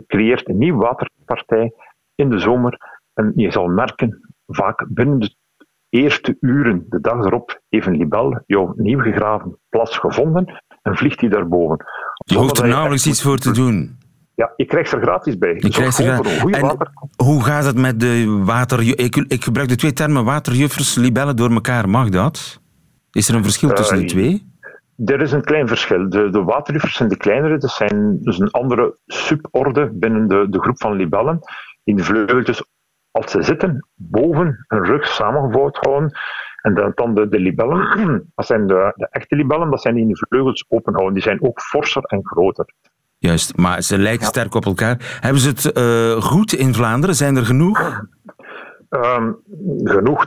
creëert 0.07 0.49
een 0.49 0.59
nieuwe 0.59 0.83
waterpartij 0.83 1.73
in 2.15 2.31
de 2.31 2.39
zomer. 2.39 2.79
En 3.15 3.33
je 3.37 3.51
zal 3.51 3.67
merken, 3.67 4.35
vaak 4.47 4.87
binnen 4.89 5.19
de 5.19 5.37
eerste 5.89 6.37
uren, 6.41 6.87
de 6.89 7.01
dag 7.01 7.25
erop, 7.25 7.61
heeft 7.69 7.87
een 7.87 7.97
libel 7.97 8.43
jouw 8.47 8.73
nieuw 8.77 9.01
gegraven 9.01 9.59
plas 9.69 9.99
gevonden 9.99 10.63
en 10.83 10.97
vliegt 10.97 11.21
hij 11.21 11.29
daarboven. 11.29 11.85
Je 12.25 12.37
hoeft 12.37 12.59
er 12.59 12.69
nauwelijks 12.69 13.07
iets 13.07 13.23
voor 13.23 13.39
te 13.39 13.53
doen. 13.53 13.99
Ja, 14.35 14.53
je 14.57 14.65
krijgt 14.65 14.93
er 14.93 15.03
gratis 15.03 15.39
bij. 15.39 15.55
Je 15.59 15.71
krijgt 15.71 15.99
er 15.99 16.05
gratis. 16.05 16.43
En 16.43 16.61
water... 16.61 16.91
hoe 17.17 17.43
gaat 17.43 17.65
het 17.65 17.77
met 17.77 18.01
de 18.01 18.43
water... 18.45 18.81
Ik, 18.81 19.17
ik, 19.17 19.45
gebruik 19.45 19.69
de 19.69 19.77
twee 19.77 19.93
termen 19.93 20.25
waterjuffers, 20.25 20.95
libellen 20.95 21.37
door 21.37 21.51
elkaar. 21.51 21.89
Mag 21.89 22.09
dat? 22.09 22.61
Is 23.11 23.29
er 23.29 23.35
een 23.35 23.43
verschil 23.43 23.73
tussen 23.73 23.97
de 23.97 24.03
eh, 24.03 24.09
twee? 24.09 24.54
Er 25.05 25.21
is 25.21 25.33
een 25.33 25.45
klein 25.45 25.69
verschil. 25.69 26.09
De, 26.09 26.31
de 26.31 26.43
waterjuffers 26.43 26.97
zijn 26.97 27.09
de 27.09 27.17
kleinere. 27.17 27.59
Dat 27.59 27.71
zijn 27.71 28.19
dus 28.23 28.39
een 28.39 28.51
andere 28.51 28.99
suborde 29.07 29.91
binnen 29.93 30.29
de, 30.29 30.47
de 30.51 30.61
groep 30.61 30.81
van 30.81 30.97
libellen. 30.97 31.39
In 31.85 31.97
de 31.97 32.03
vleugeltjes, 32.05 32.65
als 33.11 33.31
ze 33.31 33.43
zitten, 33.43 33.89
boven 33.95 34.65
hun 34.69 34.85
rug 34.85 35.07
samengevouwd 35.07 35.77
houden. 35.77 36.19
En 36.63 36.75
dan, 36.75 36.93
dan 36.95 37.15
de, 37.15 37.29
de 37.29 37.39
libellen, 37.39 37.81
dat 38.35 38.47
zijn 38.47 38.67
de, 38.67 38.93
de 38.97 39.09
echte 39.11 39.37
libellen, 39.37 39.71
dat 39.71 39.83
zijn 39.83 39.95
die 39.95 40.03
in 40.03 40.09
de 40.09 40.27
vleugels 40.29 40.65
open 40.69 40.93
houden. 40.93 41.15
Die 41.15 41.23
zijn 41.23 41.43
ook 41.43 41.61
forser 41.61 42.03
en 42.03 42.21
groter. 42.23 42.75
Juist, 43.19 43.57
maar 43.57 43.83
ze 43.83 43.99
lijken 43.99 44.27
sterk 44.27 44.55
op 44.55 44.65
elkaar. 44.65 45.19
Hebben 45.21 45.41
ze 45.41 45.49
het 45.49 45.77
uh, 45.77 46.23
goed 46.23 46.53
in 46.53 46.75
Vlaanderen? 46.75 47.15
Zijn 47.15 47.37
er 47.37 47.45
genoeg? 47.45 48.03
Um, 48.95 49.43
genoeg, 49.85 50.27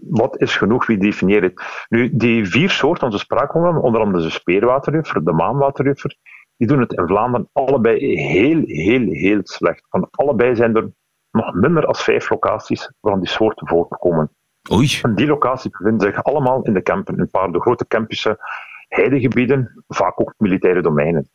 wat 0.00 0.40
is 0.40 0.56
genoeg? 0.56 0.86
Wie 0.86 0.98
definieert 0.98 1.42
het? 1.42 1.86
Nu, 1.88 2.16
die 2.16 2.46
vier 2.46 2.70
soorten, 2.70 3.06
onze 3.06 3.18
spraakhonden, 3.18 3.82
onder 3.82 4.00
andere 4.00 4.24
de 4.24 4.30
speerwaterjuffer, 4.30 5.24
de 5.24 5.32
maanwaterjuffer, 5.32 6.16
die 6.56 6.66
doen 6.66 6.80
het 6.80 6.92
in 6.92 7.06
Vlaanderen 7.06 7.48
allebei 7.52 8.20
heel, 8.20 8.62
heel, 8.64 9.06
heel 9.08 9.40
slecht. 9.42 9.86
Van 9.88 10.08
allebei 10.10 10.56
zijn 10.56 10.76
er 10.76 10.90
nog 11.30 11.54
minder 11.54 11.82
dan 11.82 11.94
vijf 11.94 12.30
locaties 12.30 12.92
waar 13.00 13.18
die 13.18 13.28
soorten 13.28 13.68
voorkomen. 13.68 14.30
Oei. 14.72 14.98
En 15.02 15.14
die 15.14 15.26
locaties 15.26 15.70
bevinden 15.70 16.00
zich 16.00 16.24
allemaal 16.24 16.62
in 16.62 16.72
de 16.72 16.82
campen, 16.82 17.20
een 17.20 17.30
paar 17.30 17.52
de 17.52 17.60
grote 17.60 17.86
campus'en, 17.86 18.36
heidegebieden, 18.88 19.84
vaak 19.88 20.20
ook 20.20 20.34
militaire 20.36 20.82
domeinen. 20.82 21.28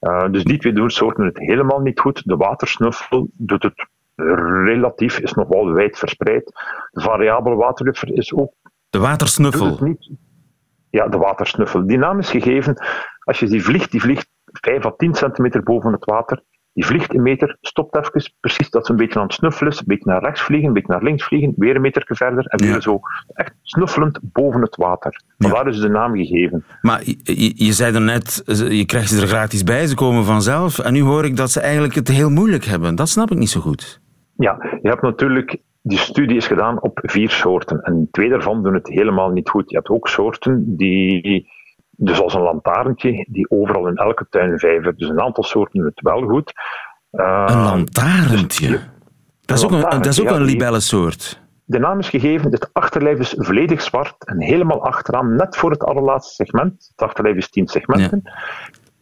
Uh, 0.00 0.30
dus 0.30 0.44
die 0.44 0.58
twee 0.58 0.90
soorten 0.90 1.24
het 1.24 1.38
helemaal 1.38 1.80
niet 1.80 2.00
goed. 2.00 2.22
De 2.24 2.36
watersnuffel 2.36 3.28
doet 3.32 3.62
het 3.62 3.88
relatief 4.64 5.18
is 5.18 5.32
nog 5.32 5.48
wel 5.48 5.72
wijd 5.72 5.98
verspreid. 5.98 6.44
De 6.90 7.00
variabele 7.00 7.56
waterjuffer 7.56 8.12
is 8.12 8.34
ook. 8.34 8.52
De 8.90 8.98
watersnuffel? 8.98 9.96
Ja, 10.90 11.08
de 11.08 11.18
watersnuffel. 11.18 11.86
Die 11.86 11.98
naam 11.98 12.18
is 12.18 12.30
gegeven 12.30 12.76
als 13.24 13.38
je 13.38 13.46
die 13.46 13.64
vliegt, 13.64 13.90
die 13.90 14.00
vliegt 14.00 14.28
5 14.44 14.84
à 14.84 14.90
10 14.96 15.14
centimeter 15.14 15.62
boven 15.62 15.92
het 15.92 16.04
water. 16.04 16.42
Die 16.72 16.86
vliegt 16.86 17.14
een 17.14 17.22
meter, 17.22 17.56
stopt 17.60 17.96
even, 17.96 18.32
precies 18.40 18.70
dat 18.70 18.86
ze 18.86 18.92
een 18.92 18.98
beetje 18.98 19.18
aan 19.18 19.24
het 19.24 19.34
snuffelen 19.34 19.72
is. 19.72 19.78
Een 19.78 19.84
beetje 19.86 20.10
naar 20.10 20.22
rechts 20.22 20.42
vliegen, 20.42 20.68
een 20.68 20.74
beetje 20.74 20.92
naar 20.92 21.02
links 21.02 21.24
vliegen, 21.24 21.52
weer 21.56 21.74
een 21.74 21.80
meter 21.80 22.02
verder 22.06 22.44
en 22.46 22.66
weer 22.66 22.82
zo 22.82 23.00
echt 23.32 23.52
snuffelend 23.62 24.18
boven 24.22 24.60
het 24.60 24.76
water. 24.76 25.22
Vandaar 25.38 25.64
ja. 25.64 25.70
is 25.70 25.80
de 25.80 25.88
naam 25.88 26.16
gegeven. 26.16 26.64
Maar 26.80 27.02
je, 27.04 27.52
je 27.64 27.72
zei 27.72 27.94
er 27.94 28.00
net, 28.00 28.42
je 28.68 28.84
krijgt 28.84 29.08
ze 29.08 29.20
er 29.20 29.28
gratis 29.28 29.64
bij, 29.64 29.86
ze 29.86 29.94
komen 29.94 30.24
vanzelf. 30.24 30.78
En 30.78 30.92
nu 30.92 31.00
hoor 31.00 31.24
ik 31.24 31.36
dat 31.36 31.50
ze 31.50 31.60
eigenlijk 31.60 31.94
het 31.94 32.08
heel 32.08 32.30
moeilijk 32.30 32.64
hebben. 32.64 32.94
Dat 32.94 33.08
snap 33.08 33.30
ik 33.30 33.38
niet 33.38 33.50
zo 33.50 33.60
goed. 33.60 34.02
Ja, 34.36 34.56
je 34.82 34.88
hebt 34.88 35.02
natuurlijk, 35.02 35.56
die 35.82 35.98
studie 35.98 36.36
is 36.36 36.46
gedaan 36.46 36.82
op 36.82 37.00
vier 37.02 37.30
soorten. 37.30 37.82
En 37.82 38.08
twee 38.10 38.28
daarvan 38.28 38.62
doen 38.62 38.74
het 38.74 38.88
helemaal 38.88 39.30
niet 39.30 39.48
goed. 39.48 39.70
Je 39.70 39.76
hebt 39.76 39.88
ook 39.88 40.08
soorten 40.08 40.76
die, 40.76 41.48
dus 41.90 42.20
als 42.20 42.34
een 42.34 42.42
lantaarntje, 42.42 43.26
die 43.28 43.50
overal 43.50 43.86
in 43.86 43.96
elke 43.96 44.26
tuin 44.30 44.58
vijven. 44.58 44.94
Dus 44.96 45.08
een 45.08 45.20
aantal 45.20 45.44
soorten 45.44 45.78
doen 45.78 45.88
het 45.88 46.00
wel 46.00 46.22
goed. 46.22 46.52
Uh, 47.12 47.44
een 47.46 47.62
lantaarntje? 47.62 48.68
Dus, 48.68 48.80
dat 49.44 49.58
is 49.58 49.64
ook 49.64 49.70
een, 49.70 49.80
dat 49.80 50.06
is 50.06 50.20
ook 50.20 50.30
een 50.30 50.42
libellensoort. 50.42 51.42
De 51.64 51.78
naam 51.78 51.98
is 51.98 52.08
gegeven, 52.08 52.50
het 52.50 52.70
achterlijf 52.72 53.18
is 53.18 53.34
volledig 53.36 53.82
zwart 53.82 54.26
en 54.26 54.40
helemaal 54.40 54.84
achteraan, 54.84 55.36
net 55.36 55.56
voor 55.56 55.70
het 55.70 55.82
allerlaatste 55.82 56.34
segment. 56.34 56.90
Het 56.96 57.06
achterlijf 57.06 57.36
is 57.36 57.50
tien 57.50 57.66
segmenten. 57.66 58.20
Ja 58.24 58.32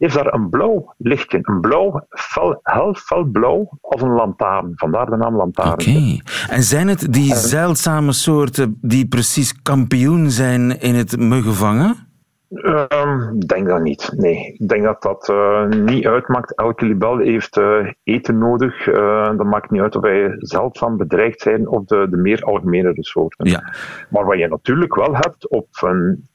is 0.03 0.13
daar 0.13 0.33
een 0.33 0.49
blauw 0.49 0.93
lichtje. 0.97 1.39
Een 1.41 1.61
blauw, 1.61 2.05
fel, 2.09 2.59
hel, 2.63 2.93
felblauw 2.93 3.69
als 3.81 4.01
een 4.01 4.11
lantaarn. 4.11 4.71
Vandaar 4.75 5.05
de 5.05 5.15
naam 5.15 5.35
lantaarn. 5.35 5.71
Oké. 5.71 6.17
En 6.49 6.63
zijn 6.63 6.87
het 6.87 7.13
die 7.13 7.35
zeldzame 7.35 8.11
soorten 8.11 8.77
die 8.81 9.07
precies 9.07 9.61
kampioen 9.61 10.31
zijn 10.31 10.79
in 10.79 10.95
het 10.95 11.17
muggen 11.17 11.53
vangen? 11.53 12.11
Ehm, 12.49 13.35
ik 13.35 13.47
denk 13.47 13.67
dat 13.67 13.81
niet. 13.81 14.13
Nee, 14.15 14.55
ik 14.59 14.67
denk 14.67 14.83
dat 14.83 15.01
dat 15.01 15.29
uh, 15.31 15.67
niet 15.67 16.05
uitmaakt. 16.05 16.55
Elke 16.55 16.85
libel 16.85 17.17
heeft 17.17 17.57
uh, 17.57 17.91
eten 18.03 18.37
nodig. 18.37 18.87
Uh, 18.87 19.25
dat 19.25 19.45
maakt 19.45 19.71
niet 19.71 19.81
uit 19.81 19.95
of 19.95 20.01
wij 20.01 20.35
zeldzaam 20.37 20.97
bedreigd 20.97 21.41
zijn 21.41 21.67
of 21.67 21.85
de, 21.85 22.07
de 22.09 22.17
meer 22.17 22.41
algemene 22.43 22.93
soorten. 22.95 23.49
Ja. 23.49 23.73
Maar 24.09 24.25
wat 24.25 24.37
je 24.37 24.47
natuurlijk 24.47 24.95
wel 24.95 25.15
hebt 25.15 25.49
op 25.49 25.67
een 25.81 26.27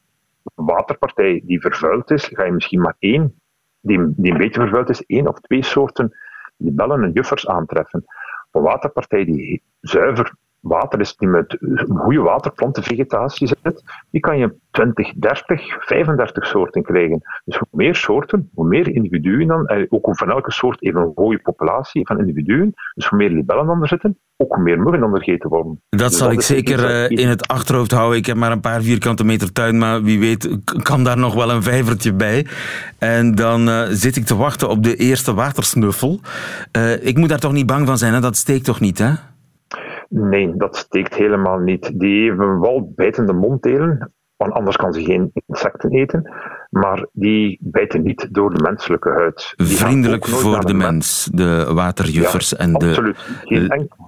waterpartij 0.55 1.43
die 1.45 1.61
vervuild 1.61 2.11
is, 2.11 2.25
ga 2.25 2.45
je 2.45 2.53
misschien 2.53 2.81
maar 2.81 2.97
één, 2.99 3.38
die, 3.81 4.13
die 4.17 4.33
een 4.33 4.39
beetje 4.39 4.61
vervuild 4.61 4.89
is, 4.89 5.07
één 5.07 5.29
of 5.29 5.41
twee 5.41 5.65
soorten 5.65 6.17
libellen 6.57 7.03
en 7.03 7.13
juffers 7.13 7.49
aantreffen. 7.49 8.05
Een 8.51 8.63
waterpartij 8.63 9.25
die 9.25 9.63
zuiver 9.81 10.35
water 10.69 11.01
is, 11.01 11.17
die 11.17 11.29
met 11.29 11.57
goede 11.89 12.21
waterplantenvegetatie 12.21 13.47
zit, 13.47 13.83
die 14.11 14.21
kan 14.21 14.39
je 14.39 14.55
20, 14.71 15.13
30, 15.17 15.87
35 15.87 16.47
soorten 16.47 16.83
krijgen. 16.83 17.21
Dus 17.45 17.57
hoe 17.57 17.69
meer 17.71 17.95
soorten, 17.95 18.51
hoe 18.55 18.67
meer 18.67 18.89
individuen 18.89 19.47
dan, 19.47 19.67
en 19.67 19.87
ook 19.89 20.17
van 20.17 20.31
elke 20.31 20.53
soort 20.53 20.83
even 20.83 21.01
een 21.01 21.13
goede 21.15 21.39
populatie 21.39 22.07
van 22.07 22.19
individuen, 22.19 22.75
dus 22.95 23.07
hoe 23.07 23.19
meer 23.19 23.31
libellen 23.31 23.67
dan 23.67 23.83
er 23.83 23.89
zitten, 23.89 24.19
ook 24.37 24.55
hoe 24.55 24.63
meer 24.63 24.79
muggen 24.79 25.01
dan 25.01 25.15
er 25.15 25.23
gegeten 25.23 25.51
worden. 25.51 25.83
Dat 25.89 26.09
dus 26.09 26.19
zal 26.19 26.31
ik 26.31 26.41
zeker 26.41 27.11
uh, 27.11 27.19
in 27.19 27.29
het 27.29 27.49
achterhoofd 27.49 27.91
houden. 27.91 28.19
Ik 28.19 28.27
heb 28.27 28.37
maar 28.37 28.53
een 28.53 28.61
paar 28.61 28.83
vierkante 28.83 29.25
meter 29.25 29.53
tuin, 29.53 29.79
maar 29.79 30.03
wie 30.03 30.19
weet 30.19 30.59
kan 30.83 31.05
daar 31.05 31.19
nog 31.19 31.35
wel 31.35 31.51
een 31.51 31.63
vijvertje 31.63 32.13
bij. 32.13 32.47
En 32.99 33.35
dan 33.35 33.69
uh, 33.69 33.83
zit 33.89 34.17
ik 34.17 34.25
te 34.25 34.37
wachten 34.37 34.69
op 34.69 34.83
de 34.83 34.97
eerste 34.97 35.35
watersnuffel. 35.35 36.21
Uh, 36.77 37.07
ik 37.07 37.17
moet 37.17 37.29
daar 37.29 37.39
toch 37.39 37.53
niet 37.53 37.67
bang 37.67 37.87
van 37.87 37.99
zijn, 37.99 38.15
hè? 38.15 38.21
dat 38.21 38.37
steekt 38.37 38.65
toch 38.65 38.81
niet, 38.81 38.99
hè? 38.99 39.13
Nee, 40.09 40.57
dat 40.57 40.77
steekt 40.77 41.15
helemaal 41.15 41.59
niet. 41.59 41.99
Die 42.01 42.29
hebben 42.29 42.61
wel 42.61 42.93
bijtende 42.97 43.33
monddelen, 43.33 44.13
want 44.37 44.53
anders 44.53 44.77
kan 44.77 44.93
ze 44.93 45.05
geen 45.05 45.31
insecten 45.47 45.91
eten. 45.91 46.33
Maar 46.71 47.07
die 47.13 47.59
bijten 47.61 48.03
niet 48.03 48.29
door 48.31 48.55
de 48.55 48.63
menselijke 48.63 49.11
huid. 49.11 49.53
Die 49.57 49.67
Vriendelijk 49.67 50.27
voor 50.27 50.65
de, 50.65 50.75
mens, 50.75 51.29
de 51.33 51.75
waterjuffers 51.75 52.57
en 52.57 52.73
de 52.73 53.15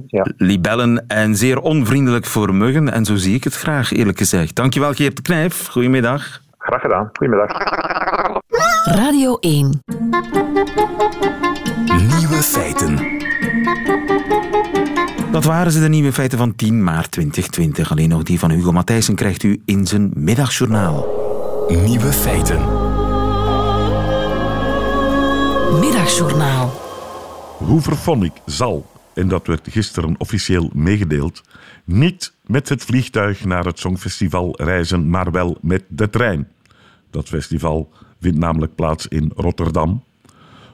ja. 0.07 0.27
libellen. 0.37 1.05
En 1.07 1.35
zeer 1.35 1.61
onvriendelijk 1.61 2.25
voor 2.25 2.55
muggen. 2.55 2.93
En 2.93 3.05
zo 3.05 3.15
zie 3.17 3.35
ik 3.35 3.45
het 3.45 3.55
graag, 3.55 3.93
eerlijk 3.93 4.19
gezegd. 4.19 4.57
Dankjewel, 4.57 4.93
Geert 4.93 5.17
de 5.17 5.23
Knijf. 5.23 5.67
Goedemiddag. 5.67 6.41
Graag 6.59 6.81
gedaan. 6.81 7.11
Goedemiddag. 7.13 7.51
Radio 8.85 9.37
1. 9.37 9.81
Nieuwe 12.19 12.43
feiten. 12.43 13.19
Dat 15.31 15.45
waren 15.45 15.73
ze, 15.73 15.81
de 15.81 15.89
nieuwe 15.89 16.13
feiten 16.13 16.39
van 16.39 16.55
10 16.55 16.85
maart 16.85 17.11
2020. 17.11 17.91
Alleen 17.91 18.09
nog 18.09 18.23
die 18.23 18.39
van 18.39 18.51
Hugo 18.51 18.73
Matthijssen 18.73 19.15
krijgt 19.15 19.43
u 19.43 19.63
in 19.65 19.87
zijn 19.87 20.11
middagjournaal. 20.15 21.07
Nieuwe 21.69 22.13
feiten. 22.13 22.59
Middagjournaal. 25.81 26.81
Hooverphonic 27.59 28.33
zal, 28.47 28.91
en 29.15 29.29
dat 29.29 29.47
werd 29.47 29.69
gisteren 29.71 30.15
officieel 30.19 30.71
meegedeeld, 30.75 31.43
niet 31.85 32.33
met 32.47 32.69
het 32.69 32.85
vliegtuig 32.85 33.45
naar 33.45 33.65
het 33.65 33.79
Songfestival 33.79 34.55
reizen, 34.57 35.11
maar 35.11 35.31
wel 35.31 35.59
met 35.61 35.85
de 35.89 36.11
trein. 36.11 36.49
Dat 37.11 37.29
festival 37.29 37.89
vindt 38.21 38.39
namelijk 38.39 38.75
plaats 38.75 39.07
in 39.07 39.33
Rotterdam. 39.37 40.03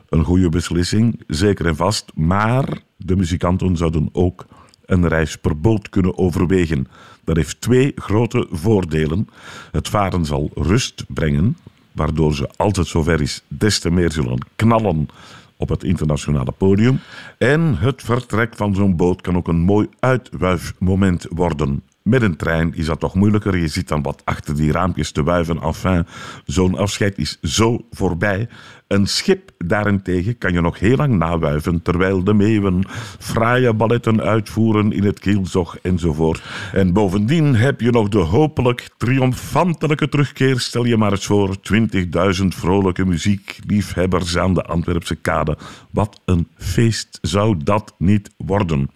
Een 0.08 0.24
goede 0.24 0.48
beslissing, 0.48 1.22
zeker 1.26 1.66
en 1.66 1.76
vast, 1.76 2.12
maar 2.14 2.78
de 2.96 3.16
muzikanten 3.16 3.76
zouden 3.76 4.08
ook 4.12 4.46
een 4.84 5.08
reis 5.08 5.36
per 5.36 5.60
boot 5.60 5.88
kunnen 5.88 6.18
overwegen. 6.18 6.86
Dat 7.24 7.36
heeft 7.36 7.60
twee 7.60 7.92
grote 7.94 8.46
voordelen. 8.50 9.28
Het 9.72 9.88
varen 9.88 10.24
zal 10.24 10.50
rust 10.54 11.04
brengen, 11.08 11.56
waardoor 11.92 12.34
ze 12.34 12.50
het 12.56 12.86
zover 12.86 13.20
is 13.20 13.42
des 13.48 13.78
te 13.78 13.90
meer 13.90 14.12
zullen 14.12 14.38
knallen 14.56 15.08
op 15.56 15.68
het 15.68 15.84
internationale 15.84 16.52
podium. 16.52 17.00
En 17.38 17.78
het 17.78 18.02
vertrek 18.02 18.56
van 18.56 18.74
zo'n 18.74 18.96
boot 18.96 19.20
kan 19.20 19.36
ook 19.36 19.48
een 19.48 19.60
mooi 19.60 19.88
uitwuifmoment 19.98 21.26
worden. 21.30 21.82
Met 22.06 22.22
een 22.22 22.36
trein 22.36 22.74
is 22.74 22.86
dat 22.86 23.00
toch 23.00 23.14
moeilijker. 23.14 23.56
Je 23.56 23.68
zit 23.68 23.88
dan 23.88 24.02
wat 24.02 24.22
achter 24.24 24.56
die 24.56 24.72
raampjes 24.72 25.10
te 25.10 25.22
wuiven. 25.22 25.62
Enfin, 25.62 26.06
zo'n 26.44 26.78
afscheid 26.78 27.18
is 27.18 27.38
zo 27.42 27.86
voorbij. 27.90 28.48
Een 28.88 29.06
schip 29.06 29.50
daarentegen 29.58 30.38
kan 30.38 30.52
je 30.52 30.60
nog 30.60 30.78
heel 30.78 30.96
lang 30.96 31.18
nawuiven 31.18 31.82
terwijl 31.82 32.24
de 32.24 32.34
meeuwen 32.34 32.84
fraaie 33.18 33.72
balletten 33.72 34.22
uitvoeren 34.22 34.92
in 34.92 35.04
het 35.04 35.18
kielzog 35.18 35.78
enzovoort. 35.78 36.42
En 36.72 36.92
bovendien 36.92 37.54
heb 37.54 37.80
je 37.80 37.90
nog 37.90 38.08
de 38.08 38.18
hopelijk 38.18 38.88
triomfantelijke 38.96 40.08
terugkeer, 40.08 40.60
stel 40.60 40.84
je 40.84 40.96
maar 40.96 41.12
eens 41.12 41.26
voor, 41.26 41.56
20.000 41.72 42.46
vrolijke 42.48 43.04
muziekliefhebbers 43.04 44.38
aan 44.38 44.54
de 44.54 44.62
Antwerpse 44.62 45.14
kade. 45.14 45.58
Wat 45.90 46.20
een 46.24 46.48
feest 46.56 47.18
zou 47.22 47.56
dat 47.64 47.94
niet 47.98 48.30
worden. 48.36 48.90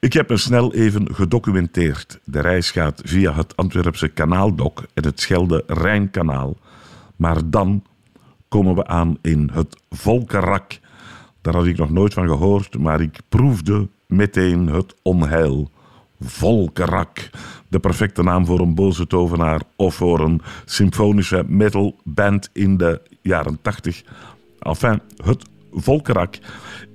Ik 0.00 0.12
heb 0.12 0.30
er 0.30 0.38
snel 0.38 0.74
even 0.74 1.14
gedocumenteerd. 1.14 2.20
De 2.24 2.40
reis 2.40 2.70
gaat 2.70 3.00
via 3.04 3.32
het 3.32 3.56
Antwerpse 3.56 4.08
kanaaldok 4.08 4.82
en 4.94 5.04
het 5.04 5.20
Schelde-Rijnkanaal. 5.20 6.56
Maar 7.16 7.50
dan 7.50 7.82
komen 8.48 8.74
we 8.74 8.86
aan 8.86 9.18
in 9.22 9.50
het 9.52 9.82
Volkerak. 9.90 10.78
Daar 11.40 11.54
had 11.54 11.66
ik 11.66 11.76
nog 11.76 11.90
nooit 11.90 12.14
van 12.14 12.28
gehoord, 12.28 12.78
maar 12.78 13.00
ik 13.00 13.18
proefde 13.28 13.88
meteen 14.06 14.66
het 14.66 14.94
onheil. 15.02 15.70
Volkerak, 16.20 17.30
de 17.68 17.78
perfecte 17.78 18.22
naam 18.22 18.46
voor 18.46 18.60
een 18.60 18.74
boze 18.74 19.06
tovenaar 19.06 19.60
of 19.76 19.94
voor 19.94 20.20
een 20.20 20.40
symfonische 20.64 21.44
metalband 21.46 22.50
in 22.52 22.76
de 22.76 23.00
jaren 23.22 23.58
tachtig. 23.62 24.02
Enfin, 24.58 25.00
het 25.24 25.44
Volkerak 25.72 26.38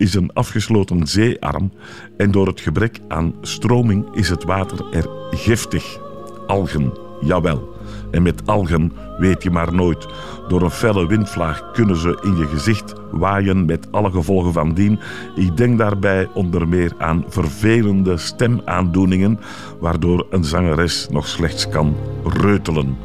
is 0.03 0.13
een 0.13 0.33
afgesloten 0.33 1.07
zeearm 1.07 1.71
en 2.17 2.31
door 2.31 2.47
het 2.47 2.61
gebrek 2.61 2.99
aan 3.07 3.33
stroming 3.41 4.15
is 4.15 4.29
het 4.29 4.43
water 4.43 4.85
er 4.91 5.09
giftig. 5.31 5.99
Algen, 6.47 6.93
jawel. 7.21 7.75
En 8.11 8.21
met 8.21 8.47
algen 8.47 8.91
weet 9.17 9.43
je 9.43 9.51
maar 9.51 9.73
nooit. 9.73 10.07
Door 10.47 10.61
een 10.61 10.71
felle 10.71 11.07
windvlaag 11.07 11.71
kunnen 11.71 11.97
ze 11.97 12.19
in 12.21 12.37
je 12.37 12.45
gezicht 12.45 12.93
waaien 13.11 13.65
met 13.65 13.87
alle 13.91 14.11
gevolgen 14.11 14.53
van 14.53 14.73
dien. 14.73 14.99
Ik 15.35 15.57
denk 15.57 15.77
daarbij 15.77 16.29
onder 16.33 16.67
meer 16.67 16.93
aan 16.97 17.25
vervelende 17.27 18.17
stemaandoeningen, 18.17 19.39
waardoor 19.79 20.27
een 20.29 20.43
zangeres 20.43 21.07
nog 21.11 21.27
slechts 21.27 21.69
kan 21.69 21.95
reutelen. 22.23 22.97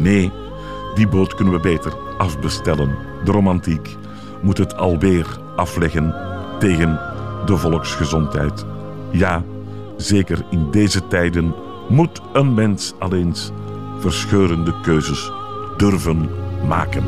Nee, 0.00 0.30
die 0.94 1.08
boot 1.08 1.34
kunnen 1.34 1.54
we 1.54 1.60
beter 1.60 1.92
afbestellen. 2.18 2.94
De 3.24 3.30
romantiek 3.30 3.96
moet 4.40 4.58
het 4.58 4.76
alweer 4.76 5.40
afleggen 5.56 6.14
tegen 6.58 7.00
de 7.46 7.56
volksgezondheid. 7.56 8.64
Ja, 9.10 9.42
zeker 9.96 10.44
in 10.50 10.70
deze 10.70 11.08
tijden 11.08 11.54
moet 11.88 12.20
een 12.32 12.54
mens 12.54 12.94
alleen 12.98 13.34
verscheurende 13.98 14.74
keuzes 14.82 15.30
durven 15.76 16.28
maken. 16.66 17.04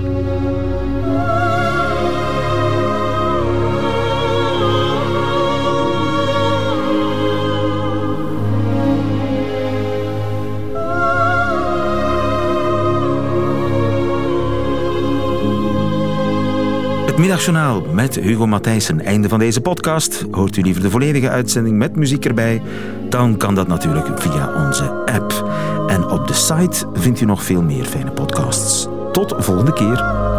Middagjournaal 17.25 17.83
met 17.93 18.15
Hugo 18.15 18.47
Matthijssen. 18.47 19.01
Einde 19.01 19.29
van 19.29 19.39
deze 19.39 19.61
podcast. 19.61 20.25
Hoort 20.31 20.57
u 20.57 20.63
liever 20.63 20.83
de 20.83 20.91
volledige 20.91 21.29
uitzending 21.29 21.79
met 21.79 21.97
muziek 21.97 22.25
erbij? 22.25 22.63
Dan 23.09 23.37
kan 23.37 23.55
dat 23.55 23.69
natuurlijk 23.69 24.21
via 24.21 24.67
onze 24.67 24.91
app. 24.91 25.51
En 25.87 26.07
op 26.07 26.27
de 26.27 26.35
site 26.35 26.87
vindt 26.93 27.21
u 27.21 27.25
nog 27.25 27.43
veel 27.45 27.63
meer 27.63 27.85
fijne 27.85 28.11
podcasts. 28.11 28.89
Tot 29.13 29.35
volgende 29.39 29.73
keer. 29.73 30.33